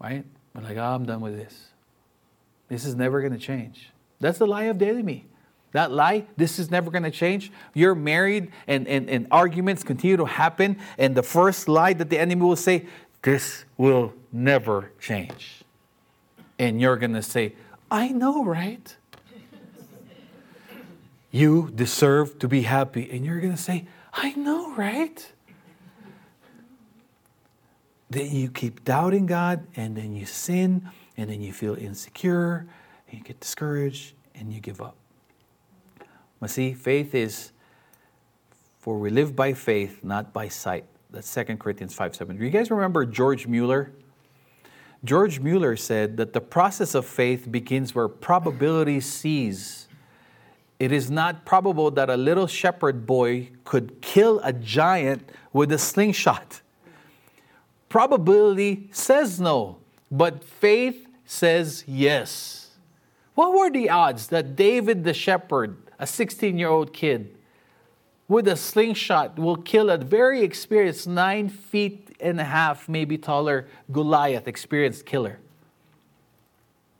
Right? 0.00 0.24
We're 0.54 0.62
like, 0.62 0.76
oh, 0.76 0.82
I'm 0.82 1.04
done 1.04 1.20
with 1.20 1.36
this. 1.36 1.68
This 2.68 2.84
is 2.84 2.94
never 2.94 3.20
going 3.20 3.32
to 3.32 3.38
change. 3.38 3.90
That's 4.20 4.38
the 4.38 4.46
lie 4.46 4.64
of 4.64 4.78
the 4.78 4.88
enemy. 4.88 5.26
That 5.72 5.90
lie, 5.90 6.26
this 6.36 6.58
is 6.58 6.70
never 6.70 6.90
going 6.90 7.02
to 7.02 7.10
change. 7.10 7.50
You're 7.74 7.96
married 7.96 8.52
and, 8.68 8.86
and, 8.86 9.10
and 9.10 9.26
arguments 9.30 9.82
continue 9.82 10.16
to 10.16 10.24
happen. 10.24 10.78
And 10.98 11.16
the 11.16 11.22
first 11.22 11.68
lie 11.68 11.94
that 11.94 12.10
the 12.10 12.18
enemy 12.18 12.42
will 12.42 12.56
say, 12.56 12.86
this 13.22 13.64
will 13.76 14.14
never 14.32 14.92
change. 15.00 15.64
And 16.58 16.80
you're 16.80 16.96
going 16.96 17.14
to 17.14 17.22
say, 17.22 17.54
I 17.90 18.08
know, 18.08 18.44
right? 18.44 18.96
You 21.34 21.72
deserve 21.74 22.38
to 22.38 22.46
be 22.46 22.62
happy. 22.62 23.10
And 23.10 23.24
you're 23.24 23.40
going 23.40 23.56
to 23.56 23.60
say, 23.60 23.88
I 24.12 24.34
know, 24.34 24.72
right? 24.76 25.32
then 28.14 28.30
you 28.30 28.48
keep 28.48 28.84
doubting 28.84 29.26
God, 29.26 29.66
and 29.74 29.96
then 29.96 30.14
you 30.14 30.26
sin, 30.26 30.88
and 31.16 31.28
then 31.28 31.40
you 31.40 31.52
feel 31.52 31.74
insecure, 31.74 32.66
and 33.08 33.18
you 33.18 33.24
get 33.24 33.40
discouraged, 33.40 34.14
and 34.36 34.52
you 34.52 34.60
give 34.60 34.80
up. 34.80 34.94
But 36.38 36.50
see, 36.50 36.72
faith 36.72 37.16
is 37.16 37.50
for 38.78 38.96
we 39.00 39.10
live 39.10 39.34
by 39.34 39.54
faith, 39.54 40.04
not 40.04 40.32
by 40.32 40.46
sight. 40.46 40.84
That's 41.10 41.34
2 41.34 41.56
Corinthians 41.56 41.94
5 41.94 42.14
7. 42.14 42.36
Do 42.36 42.44
you 42.44 42.50
guys 42.50 42.70
remember 42.70 43.04
George 43.04 43.48
Mueller? 43.48 43.90
George 45.04 45.40
Mueller 45.40 45.74
said 45.74 46.16
that 46.18 46.32
the 46.32 46.40
process 46.40 46.94
of 46.94 47.04
faith 47.04 47.50
begins 47.50 47.92
where 47.92 48.06
probability 48.06 49.00
cease 49.00 49.88
it 50.78 50.92
is 50.92 51.10
not 51.10 51.44
probable 51.44 51.90
that 51.92 52.10
a 52.10 52.16
little 52.16 52.46
shepherd 52.46 53.06
boy 53.06 53.50
could 53.64 54.00
kill 54.00 54.40
a 54.40 54.52
giant 54.52 55.30
with 55.52 55.70
a 55.72 55.78
slingshot. 55.78 56.60
Probability 57.88 58.88
says 58.92 59.40
no, 59.40 59.78
but 60.10 60.42
faith 60.42 61.06
says 61.24 61.84
yes. 61.86 62.72
What 63.34 63.52
were 63.52 63.70
the 63.70 63.88
odds 63.90 64.28
that 64.28 64.56
David 64.56 65.04
the 65.04 65.14
shepherd, 65.14 65.76
a 65.98 66.06
16 66.06 66.58
year 66.58 66.68
old 66.68 66.92
kid, 66.92 67.36
with 68.26 68.48
a 68.48 68.56
slingshot 68.56 69.38
will 69.38 69.56
kill 69.56 69.90
a 69.90 69.98
very 69.98 70.42
experienced, 70.42 71.06
nine 71.06 71.48
feet 71.48 72.16
and 72.20 72.40
a 72.40 72.44
half, 72.44 72.88
maybe 72.88 73.18
taller 73.18 73.68
Goliath, 73.92 74.48
experienced 74.48 75.04
killer? 75.04 75.38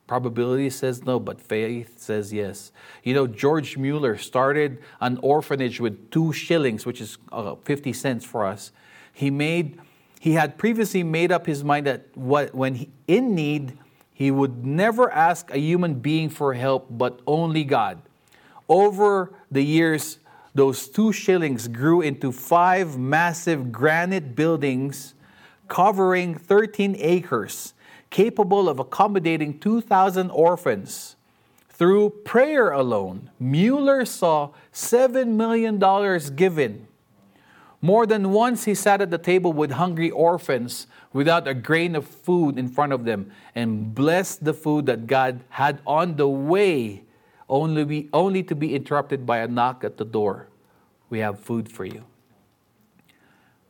Probability 0.07 0.69
says 0.69 1.05
no, 1.05 1.19
but 1.19 1.41
faith 1.41 1.99
says 1.99 2.33
yes. 2.33 2.73
You 3.03 3.15
know, 3.15 3.27
George 3.27 3.79
Mueller 3.79 4.19
started 4.19 4.83
an 5.01 5.19
orphanage 5.23 5.81
with 5.81 6.11
two 6.11 6.33
shillings, 6.33 6.85
which 6.85 7.01
is 7.01 7.17
uh, 7.33 7.55
50 7.55 7.93
cents 7.95 8.25
for 8.25 8.45
us. 8.45 8.71
He 9.13 9.31
made, 9.31 9.81
he 10.21 10.33
had 10.33 10.59
previously 10.59 11.03
made 11.03 11.33
up 11.33 11.47
his 11.47 11.65
mind 11.65 11.87
that 11.87 12.07
what, 12.15 12.55
when 12.55 12.75
he, 12.75 12.91
in 13.09 13.35
need, 13.35 13.79
he 14.13 14.31
would 14.31 14.65
never 14.65 15.11
ask 15.11 15.51
a 15.51 15.59
human 15.59 15.95
being 15.95 16.29
for 16.29 16.55
help, 16.55 16.87
but 16.91 17.21
only 17.27 17.65
God. 17.65 18.03
Over 18.69 19.33
the 19.51 19.63
years, 19.63 20.19
those 20.55 20.89
two 20.89 21.13
shillings 21.13 21.67
grew 21.67 22.01
into 22.01 22.31
five 22.31 22.97
massive 22.99 23.73
granite 23.73 24.37
buildings 24.37 25.15
covering 25.67 26.35
13 26.37 26.95
acres 26.99 27.74
capable 28.15 28.69
of 28.69 28.79
accommodating 28.79 29.59
2,000 29.59 30.31
orphans. 30.31 31.17
Through 31.69 32.11
prayer 32.25 32.71
alone, 32.71 33.33
Mueller 33.41 34.05
saw 34.05 34.51
$7 34.73 35.27
million 35.27 35.81
given. 36.37 36.87
More 37.83 38.07
than 38.07 38.31
once, 38.31 38.67
he 38.67 38.75
sat 38.77 39.01
at 39.01 39.11
the 39.11 39.19
table 39.19 39.53
with 39.53 39.73
hungry 39.73 40.13
orphans 40.13 40.87
without 41.13 41.49
a 41.49 41.55
grain 41.55 41.97
of 41.97 42.07
food 42.07 42.57
in 42.57 42.69
front 42.69 42.93
of 42.93 43.05
them 43.05 43.33
and 43.53 43.93
blessed 43.93 44.45
the 44.45 44.55
food 44.55 44.87
that 44.87 45.09
God 45.09 45.41
had 45.49 45.81
on 45.85 46.15
the 46.15 46.29
way, 46.29 47.03
only, 47.49 47.85
be, 47.85 48.09
only 48.13 48.45
to 48.45 48.55
be 48.55 48.77
interrupted 48.77 49.27
by 49.27 49.39
a 49.39 49.49
knock 49.49 49.83
at 49.83 49.97
the 49.97 50.05
door. 50.05 50.47
We 51.11 51.19
have 51.19 51.41
food 51.41 51.69
for 51.69 51.85
you. 51.85 52.05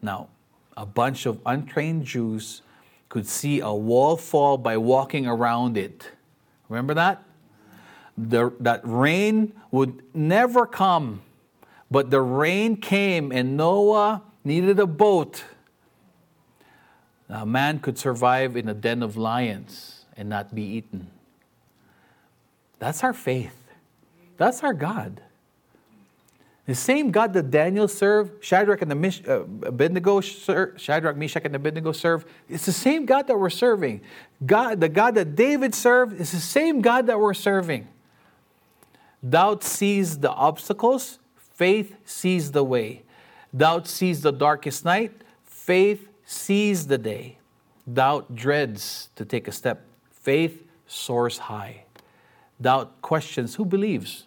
Now, 0.02 0.28
a 0.76 0.84
bunch 0.84 1.24
of 1.24 1.40
untrained 1.46 2.04
Jews 2.04 2.60
could 3.14 3.28
see 3.28 3.60
a 3.60 3.72
wall 3.72 4.16
fall 4.16 4.58
by 4.58 4.76
walking 4.76 5.24
around 5.24 5.76
it. 5.76 6.10
Remember 6.68 6.94
that? 6.94 7.22
The, 8.18 8.52
that 8.58 8.80
rain 8.82 9.52
would 9.70 10.02
never 10.12 10.66
come, 10.66 11.22
but 11.88 12.10
the 12.10 12.20
rain 12.20 12.76
came, 12.76 13.30
and 13.30 13.56
Noah 13.56 14.24
needed 14.42 14.80
a 14.80 14.86
boat. 14.88 15.44
A 17.28 17.46
man 17.46 17.78
could 17.78 17.98
survive 17.98 18.56
in 18.56 18.68
a 18.68 18.74
den 18.74 19.00
of 19.00 19.16
lions 19.16 20.06
and 20.16 20.28
not 20.28 20.52
be 20.52 20.64
eaten. 20.64 21.12
That's 22.80 23.04
our 23.04 23.12
faith. 23.12 23.62
That's 24.38 24.64
our 24.64 24.74
God. 24.74 25.20
The 26.66 26.74
same 26.74 27.10
God 27.10 27.34
that 27.34 27.50
Daniel 27.50 27.86
served, 27.88 28.42
Shadrach 28.42 28.80
and 28.80 28.90
the 28.90 28.94
Mish, 28.94 29.22
uh, 29.28 29.40
Abednego, 29.64 30.20
Shadrach, 30.22 31.16
Meshach, 31.16 31.44
and 31.44 31.54
Abednego 31.54 31.92
served, 31.92 32.26
it's 32.48 32.64
the 32.64 32.72
same 32.72 33.04
God 33.04 33.26
that 33.26 33.38
we're 33.38 33.50
serving. 33.50 34.00
God, 34.46 34.80
the 34.80 34.88
God 34.88 35.14
that 35.16 35.36
David 35.36 35.74
served 35.74 36.18
is 36.18 36.32
the 36.32 36.40
same 36.40 36.80
God 36.80 37.06
that 37.08 37.20
we're 37.20 37.34
serving. 37.34 37.86
Doubt 39.28 39.62
sees 39.62 40.18
the 40.18 40.30
obstacles, 40.30 41.18
faith 41.36 41.96
sees 42.06 42.52
the 42.52 42.64
way. 42.64 43.02
Doubt 43.54 43.86
sees 43.86 44.22
the 44.22 44.32
darkest 44.32 44.86
night, 44.86 45.12
faith 45.44 46.08
sees 46.24 46.86
the 46.86 46.98
day. 46.98 47.38
Doubt 47.90 48.34
dreads 48.34 49.10
to 49.16 49.26
take 49.26 49.48
a 49.48 49.52
step, 49.52 49.84
faith 50.10 50.66
soars 50.86 51.36
high. 51.36 51.84
Doubt 52.58 53.02
questions 53.02 53.56
who 53.56 53.66
believes, 53.66 54.24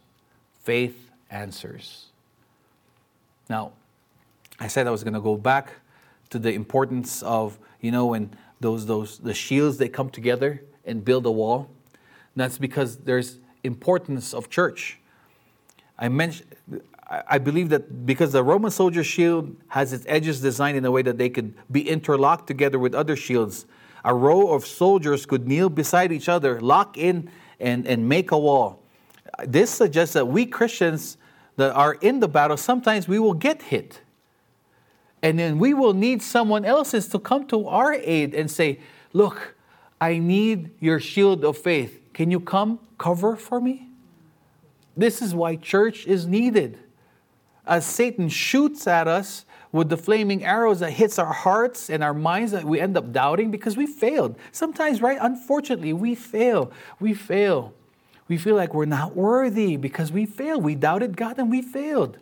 faith 0.61 1.09
answers. 1.31 2.07
Now, 3.49 3.73
I 4.59 4.67
said 4.67 4.87
I 4.87 4.91
was 4.91 5.03
going 5.03 5.13
to 5.13 5.21
go 5.21 5.37
back 5.37 5.73
to 6.29 6.39
the 6.39 6.51
importance 6.51 7.23
of, 7.23 7.57
you 7.81 7.91
know, 7.91 8.07
when 8.07 8.31
those, 8.59 8.85
those, 8.85 9.19
the 9.19 9.33
shields, 9.33 9.77
they 9.77 9.87
come 9.89 10.09
together 10.09 10.63
and 10.85 11.03
build 11.03 11.25
a 11.25 11.31
wall. 11.31 11.69
And 11.93 12.41
that's 12.41 12.57
because 12.57 12.97
there's 12.97 13.39
importance 13.63 14.33
of 14.33 14.49
church. 14.49 14.99
I 15.97 16.09
mentioned, 16.09 16.55
I 17.09 17.37
believe 17.37 17.69
that 17.69 18.05
because 18.05 18.33
the 18.33 18.43
Roman 18.43 18.69
soldier 18.69 19.03
shield 19.03 19.55
has 19.69 19.93
its 19.93 20.05
edges 20.09 20.41
designed 20.41 20.77
in 20.77 20.83
a 20.83 20.91
way 20.91 21.01
that 21.03 21.17
they 21.17 21.29
could 21.29 21.53
be 21.71 21.87
interlocked 21.87 22.47
together 22.47 22.77
with 22.77 22.93
other 22.93 23.15
shields, 23.15 23.65
a 24.03 24.13
row 24.13 24.53
of 24.53 24.65
soldiers 24.65 25.25
could 25.25 25.47
kneel 25.47 25.69
beside 25.69 26.11
each 26.11 26.27
other, 26.27 26.59
lock 26.59 26.97
in, 26.97 27.29
and, 27.59 27.87
and 27.87 28.07
make 28.07 28.31
a 28.31 28.37
wall. 28.37 28.83
This 29.45 29.69
suggests 29.69 30.13
that 30.13 30.27
we 30.27 30.45
Christians 30.45 31.17
that 31.57 31.73
are 31.73 31.95
in 31.95 32.19
the 32.19 32.27
battle, 32.27 32.57
sometimes 32.57 33.07
we 33.07 33.19
will 33.19 33.33
get 33.33 33.63
hit. 33.63 34.01
And 35.21 35.37
then 35.37 35.59
we 35.59 35.73
will 35.73 35.93
need 35.93 36.21
someone 36.21 36.63
else's 36.63 37.07
to 37.09 37.19
come 37.19 37.47
to 37.47 37.67
our 37.67 37.93
aid 37.93 38.33
and 38.33 38.49
say, 38.49 38.79
Look, 39.13 39.55
I 39.99 40.19
need 40.19 40.71
your 40.79 40.99
shield 40.99 41.43
of 41.43 41.57
faith. 41.57 41.99
Can 42.13 42.29
you 42.29 42.39
come 42.39 42.79
cover 42.97 43.35
for 43.35 43.59
me? 43.59 43.89
This 44.95 45.21
is 45.21 45.33
why 45.33 45.55
church 45.55 46.05
is 46.05 46.27
needed. 46.27 46.79
As 47.65 47.85
Satan 47.85 48.29
shoots 48.29 48.87
at 48.87 49.07
us 49.07 49.45
with 49.71 49.89
the 49.89 49.97
flaming 49.97 50.43
arrows 50.45 50.79
that 50.79 50.91
hits 50.91 51.19
our 51.19 51.33
hearts 51.33 51.89
and 51.89 52.03
our 52.03 52.13
minds 52.13 52.51
that 52.51 52.63
we 52.63 52.79
end 52.79 52.95
up 52.95 53.11
doubting 53.11 53.51
because 53.51 53.75
we 53.75 53.85
failed. 53.85 54.37
Sometimes, 54.51 55.01
right? 55.01 55.17
Unfortunately, 55.19 55.93
we 55.93 56.15
fail. 56.15 56.71
We 56.99 57.13
fail. 57.13 57.73
We 58.27 58.37
feel 58.37 58.55
like 58.55 58.73
we're 58.73 58.85
not 58.85 59.15
worthy 59.15 59.77
because 59.77 60.11
we 60.11 60.25
failed. 60.25 60.63
We 60.63 60.75
doubted 60.75 61.15
God 61.15 61.37
and 61.37 61.49
we 61.49 61.61
failed. 61.61 62.17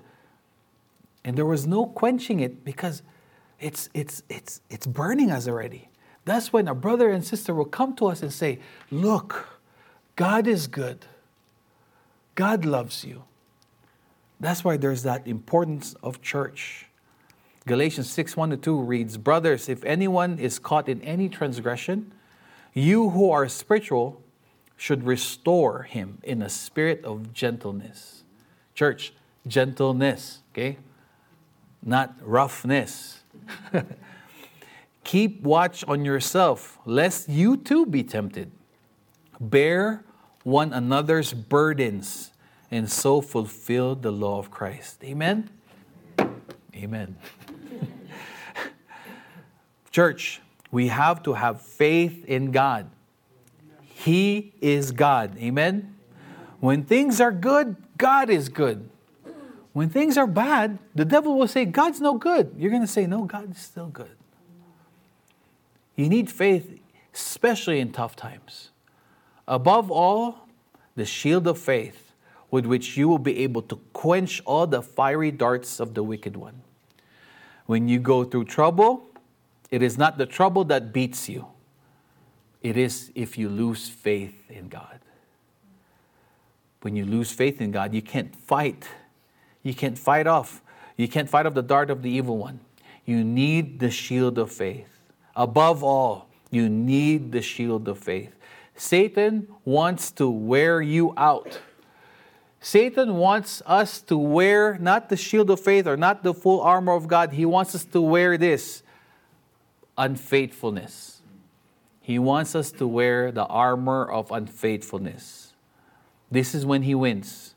And 1.24 1.36
there 1.36 1.45
was 1.45 1.66
no 1.66 1.88
quenching 1.88 2.39
it 2.39 2.64
because 2.64 3.01
it's, 3.60 3.89
it's, 3.93 4.22
it's, 4.30 4.62
it's 4.70 4.86
burning 4.86 5.32
us 5.32 5.47
already. 5.47 5.89
That's 6.26 6.53
when 6.53 6.68
a 6.68 6.76
brother 6.76 7.10
and 7.10 7.26
sister 7.26 7.53
will 7.53 7.66
come 7.66 7.95
to 7.95 8.08
us 8.08 8.22
and 8.22 8.32
say, 8.32 8.60
Look, 8.91 9.60
God 10.16 10.47
is 10.47 10.68
good. 10.68 11.06
God 12.36 12.66
loves 12.66 13.03
you. 13.03 13.24
That's 14.39 14.64
why 14.64 14.78
there's 14.78 15.03
that 15.03 15.28
importance 15.28 15.95
of 16.03 16.22
church. 16.22 16.88
Galatians 17.66 18.10
6 18.12 18.38
1 18.38 18.51
to 18.51 18.58
2 18.58 18.82
reads, 18.82 19.18
Brothers, 19.18 19.70
if 19.70 19.84
anyone 19.86 20.38
is 20.38 20.60
caught 20.60 20.88
in 20.89 21.01
any 21.01 21.30
transgression, 21.30 22.12
you 22.74 23.10
who 23.12 23.32
are 23.32 23.47
spiritual 23.47 24.22
should 24.78 25.03
restore 25.03 25.84
him 25.84 26.19
in 26.23 26.41
a 26.41 26.49
spirit 26.49 27.03
of 27.05 27.34
gentleness. 27.34 28.23
Church, 28.73 29.13
gentleness, 29.47 30.39
okay? 30.51 30.78
Not 31.84 32.15
roughness. 32.21 33.21
Keep 35.03 35.43
watch 35.43 35.84
on 35.88 36.03
yourself, 36.03 36.80
lest 36.86 37.30
you 37.30 37.57
too 37.57 37.86
be 37.86 38.03
tempted. 38.03 38.51
Bear 39.39 40.03
one 40.43 40.73
another's 40.73 41.34
burdens 41.34 42.32
and 42.71 42.89
so 42.89 43.21
fulfill 43.21 43.95
the 43.95 44.11
law 44.11 44.39
of 44.39 44.51
Christ. 44.51 45.03
Amen? 45.03 45.49
Amen. 46.76 47.15
Church, 49.91 50.41
we 50.71 50.88
have 50.88 51.23
to 51.23 51.34
have 51.34 51.61
faith 51.61 52.26
in 52.26 52.51
God. 52.51 52.89
He 54.06 54.53
is 54.62 54.91
God. 54.91 55.36
Amen? 55.39 55.95
When 56.60 56.84
things 56.84 57.20
are 57.20 57.32
good, 57.32 57.76
God 57.97 58.30
is 58.30 58.49
good. 58.49 58.88
When 59.74 59.89
things 59.89 60.16
are 60.16 60.28
bad, 60.28 60.78
the 60.93 61.06
devil 61.06 61.36
will 61.36 61.47
say, 61.47 61.66
God's 61.66 61.99
no 61.99 62.14
good. 62.14 62.53
You're 62.56 62.70
going 62.70 62.84
to 62.84 62.88
say, 62.88 63.08
No, 63.08 63.24
God 63.24 63.49
is 63.49 63.58
still 63.58 63.88
good. 63.88 64.16
You 65.95 66.08
need 66.08 66.30
faith, 66.30 66.80
especially 67.16 67.80
in 67.80 67.91
tough 67.91 68.16
times. 68.16 68.70
Above 69.47 69.89
all, 69.89 70.47
the 70.95 71.06
shield 71.06 71.47
of 71.47 71.58
faith 71.58 72.12
with 72.51 72.68
which 72.68 72.95
you 72.97 73.08
will 73.08 73.18
be 73.18 73.39
able 73.39 73.64
to 73.64 73.78
quench 73.91 74.39
all 74.45 74.68
the 74.68 74.84
fiery 74.84 75.32
darts 75.32 75.80
of 75.80 75.95
the 75.95 76.03
wicked 76.03 76.38
one. 76.38 76.62
When 77.66 77.89
you 77.89 77.97
go 77.97 78.24
through 78.24 78.45
trouble, 78.45 79.10
it 79.72 79.82
is 79.82 79.97
not 79.97 80.20
the 80.20 80.28
trouble 80.28 80.64
that 80.66 80.93
beats 80.93 81.28
you, 81.28 81.47
it 82.66 82.78
is 82.78 83.11
if 83.13 83.38
you 83.38 83.47
lose 83.47 83.89
faith 83.89 84.49
in 84.49 84.70
God. 84.70 84.99
When 86.82 86.95
you 86.95 87.05
lose 87.05 87.32
faith 87.32 87.61
in 87.61 87.70
God, 87.70 87.93
you 87.93 88.01
can't 88.01 88.36
fight. 88.36 88.88
You 89.61 89.76
can't 89.76 89.99
fight 89.99 90.26
off. 90.26 90.63
You 90.97 91.07
can't 91.07 91.30
fight 91.30 91.45
off 91.45 91.53
the 91.53 91.61
dart 91.61 91.91
of 91.91 92.01
the 92.01 92.09
evil 92.09 92.39
one. 92.39 92.59
You 93.05 93.24
need 93.24 93.80
the 93.80 93.91
shield 93.91 94.39
of 94.39 94.51
faith. 94.51 94.88
Above 95.36 95.84
all, 95.84 96.28
you 96.49 96.68
need 96.68 97.32
the 97.32 97.41
shield 97.43 97.88
of 97.88 97.99
faith. 97.99 98.34
Satan 98.76 99.47
wants 99.63 100.09
to 100.13 100.28
wear 100.28 100.82
you 100.82 101.13
out. 101.18 101.59
Satan 102.61 103.18
wants 103.18 103.61
us 103.68 104.01
to 104.01 104.18
wear 104.18 104.80
not 104.80 105.09
the 105.09 105.18
shield 105.18 105.51
of 105.51 105.59
faith 105.59 105.86
or 105.86 105.97
not 105.97 106.24
the 106.24 106.34
full 106.34 106.61
armor 106.61 106.93
of 106.93 107.07
God. 107.07 107.34
He 107.34 107.45
wants 107.45 107.76
us 107.76 107.86
to 107.86 108.01
wear 108.01 108.39
this 108.39 108.82
unfaithfulness. 109.99 111.14
He 112.06 112.20
wants 112.20 112.53
us 112.53 112.72
to 112.74 112.86
wear 112.86 113.32
the 113.32 113.47
armor 113.47 114.06
of 114.06 114.32
unfaithfulness. 114.32 115.53
This 116.30 116.53
is 116.53 116.64
when 116.64 116.84
he 116.84 116.93
wins. 116.93 117.56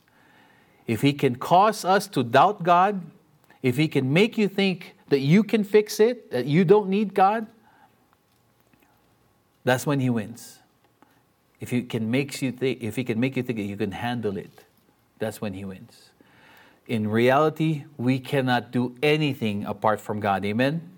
If 0.86 1.02
he 1.02 1.12
can 1.12 1.36
cause 1.36 1.84
us 1.84 2.06
to 2.08 2.22
doubt 2.22 2.62
God, 2.62 3.02
if 3.62 3.76
he 3.76 3.88
can 3.88 4.10
make 4.10 4.38
you 4.38 4.48
think 4.48 4.96
that 5.10 5.18
you 5.18 5.44
can 5.44 5.64
fix 5.64 6.00
it, 6.00 6.30
that 6.30 6.46
you 6.46 6.64
don't 6.64 6.88
need 6.88 7.12
God, 7.12 7.46
that's 9.64 9.84
when 9.84 10.00
he 10.00 10.08
wins. 10.08 10.60
If 11.60 11.68
he 11.68 11.82
can 11.82 12.10
makes 12.10 12.40
you 12.40 12.50
think, 12.50 12.82
if 12.82 12.96
he 12.96 13.04
can 13.04 13.20
make 13.20 13.36
you 13.36 13.42
think 13.42 13.58
that 13.58 13.64
you 13.64 13.76
can 13.76 13.92
handle 13.92 14.38
it, 14.38 14.64
that's 15.18 15.42
when 15.42 15.52
he 15.52 15.66
wins. 15.66 16.08
In 16.86 17.08
reality, 17.08 17.84
we 17.98 18.18
cannot 18.18 18.70
do 18.70 18.96
anything 19.02 19.66
apart 19.66 20.00
from 20.00 20.20
God. 20.20 20.46
Amen? 20.46 20.96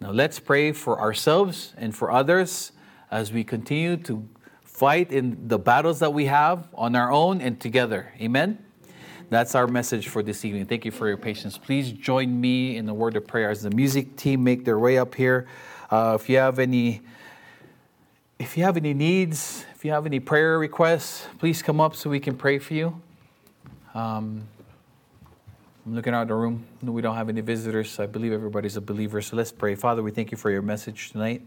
Now 0.00 0.12
let's 0.12 0.40
pray 0.40 0.72
for 0.72 0.98
ourselves 0.98 1.74
and 1.76 1.94
for 1.94 2.10
others 2.10 2.72
as 3.10 3.32
we 3.32 3.44
continue 3.44 3.98
to 3.98 4.26
fight 4.62 5.12
in 5.12 5.46
the 5.46 5.58
battles 5.58 5.98
that 5.98 6.14
we 6.14 6.24
have 6.24 6.68
on 6.74 6.96
our 6.96 7.12
own 7.12 7.42
and 7.42 7.60
together. 7.60 8.12
Amen? 8.18 8.64
That's 9.28 9.54
our 9.54 9.66
message 9.66 10.08
for 10.08 10.22
this 10.22 10.44
evening. 10.44 10.64
Thank 10.64 10.86
you 10.86 10.90
for 10.90 11.06
your 11.06 11.18
patience. 11.18 11.58
Please 11.58 11.92
join 11.92 12.40
me 12.40 12.78
in 12.78 12.86
the 12.86 12.94
word 12.94 13.14
of 13.14 13.26
prayer 13.26 13.50
as 13.50 13.62
the 13.62 13.70
music 13.70 14.16
team 14.16 14.42
make 14.42 14.64
their 14.64 14.78
way 14.78 14.96
up 14.96 15.14
here. 15.14 15.46
Uh, 15.90 16.16
if 16.18 16.28
you 16.28 16.38
have 16.38 16.58
any 16.58 17.02
if 18.38 18.56
you 18.56 18.64
have 18.64 18.78
any 18.78 18.94
needs, 18.94 19.66
if 19.74 19.84
you 19.84 19.90
have 19.90 20.06
any 20.06 20.18
prayer 20.18 20.58
requests, 20.58 21.26
please 21.38 21.62
come 21.62 21.78
up 21.78 21.94
so 21.94 22.08
we 22.08 22.18
can 22.18 22.34
pray 22.34 22.58
for 22.58 22.72
you. 22.72 23.00
Um, 23.92 24.48
I'm 25.86 25.94
looking 25.94 26.12
out 26.12 26.28
the 26.28 26.34
room. 26.34 26.66
We 26.82 27.00
don't 27.00 27.16
have 27.16 27.30
any 27.30 27.40
visitors. 27.40 27.98
I 27.98 28.06
believe 28.06 28.32
everybody's 28.32 28.76
a 28.76 28.82
believer. 28.82 29.22
So 29.22 29.36
let's 29.36 29.50
pray. 29.50 29.74
Father, 29.74 30.02
we 30.02 30.10
thank 30.10 30.30
you 30.30 30.36
for 30.36 30.50
your 30.50 30.60
message 30.60 31.10
tonight. 31.10 31.42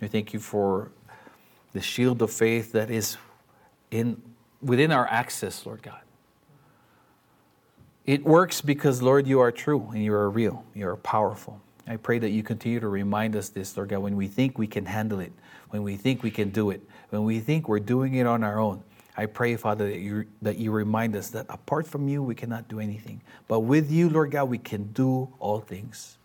We 0.00 0.06
thank 0.06 0.32
you 0.32 0.38
for 0.38 0.92
the 1.72 1.80
shield 1.80 2.22
of 2.22 2.30
faith 2.30 2.70
that 2.72 2.88
is 2.90 3.16
in 3.90 4.22
within 4.62 4.92
our 4.92 5.06
access, 5.08 5.66
Lord 5.66 5.82
God. 5.82 6.00
It 8.06 8.24
works 8.24 8.60
because, 8.60 9.02
Lord, 9.02 9.26
you 9.26 9.40
are 9.40 9.52
true 9.52 9.88
and 9.92 10.02
you 10.02 10.14
are 10.14 10.30
real. 10.30 10.64
You 10.74 10.88
are 10.88 10.96
powerful. 10.96 11.60
I 11.86 11.96
pray 11.96 12.18
that 12.20 12.30
you 12.30 12.42
continue 12.42 12.80
to 12.80 12.88
remind 12.88 13.34
us 13.34 13.48
this, 13.48 13.76
Lord 13.76 13.88
God, 13.88 13.98
when 13.98 14.16
we 14.16 14.28
think 14.28 14.56
we 14.56 14.66
can 14.66 14.86
handle 14.86 15.20
it, 15.20 15.32
when 15.70 15.82
we 15.82 15.96
think 15.96 16.22
we 16.22 16.30
can 16.30 16.50
do 16.50 16.70
it, 16.70 16.80
when 17.10 17.24
we 17.24 17.40
think 17.40 17.68
we're 17.68 17.80
doing 17.80 18.14
it 18.14 18.26
on 18.26 18.44
our 18.44 18.58
own. 18.60 18.82
I 19.18 19.26
pray, 19.26 19.56
Father, 19.56 19.90
that 19.90 19.98
you, 19.98 20.26
that 20.42 20.58
you 20.58 20.70
remind 20.70 21.16
us 21.16 21.30
that 21.30 21.46
apart 21.48 21.88
from 21.88 22.06
you, 22.06 22.22
we 22.22 22.36
cannot 22.36 22.68
do 22.68 22.78
anything. 22.78 23.20
But 23.48 23.60
with 23.60 23.90
you, 23.90 24.08
Lord 24.08 24.30
God, 24.30 24.44
we 24.44 24.58
can 24.58 24.92
do 24.92 25.34
all 25.40 25.58
things. 25.58 26.18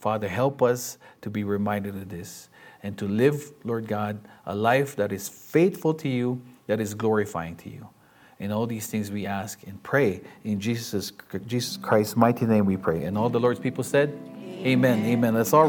Father, 0.00 0.26
help 0.26 0.60
us 0.60 0.98
to 1.22 1.30
be 1.30 1.44
reminded 1.44 1.94
of 1.94 2.08
this 2.08 2.48
and 2.82 2.98
to 2.98 3.06
live, 3.06 3.52
Lord 3.62 3.86
God, 3.86 4.18
a 4.44 4.56
life 4.56 4.96
that 4.96 5.12
is 5.12 5.28
faithful 5.28 5.94
to 5.94 6.08
you, 6.08 6.42
that 6.66 6.80
is 6.80 6.94
glorifying 6.94 7.54
to 7.58 7.70
you. 7.70 7.88
In 8.40 8.50
all 8.50 8.66
these 8.66 8.88
things 8.88 9.12
we 9.12 9.24
ask 9.24 9.62
and 9.64 9.80
pray 9.84 10.20
in 10.42 10.58
Jesus, 10.58 11.12
Jesus 11.46 11.76
Christ's 11.76 12.16
mighty 12.16 12.44
name 12.44 12.66
we 12.66 12.76
pray. 12.76 13.04
And 13.04 13.16
all 13.16 13.30
the 13.30 13.38
Lord's 13.40 13.60
people 13.60 13.84
said, 13.84 14.18
Amen. 14.42 15.06
Amen. 15.06 15.34
Let's 15.34 15.52
all 15.52 15.64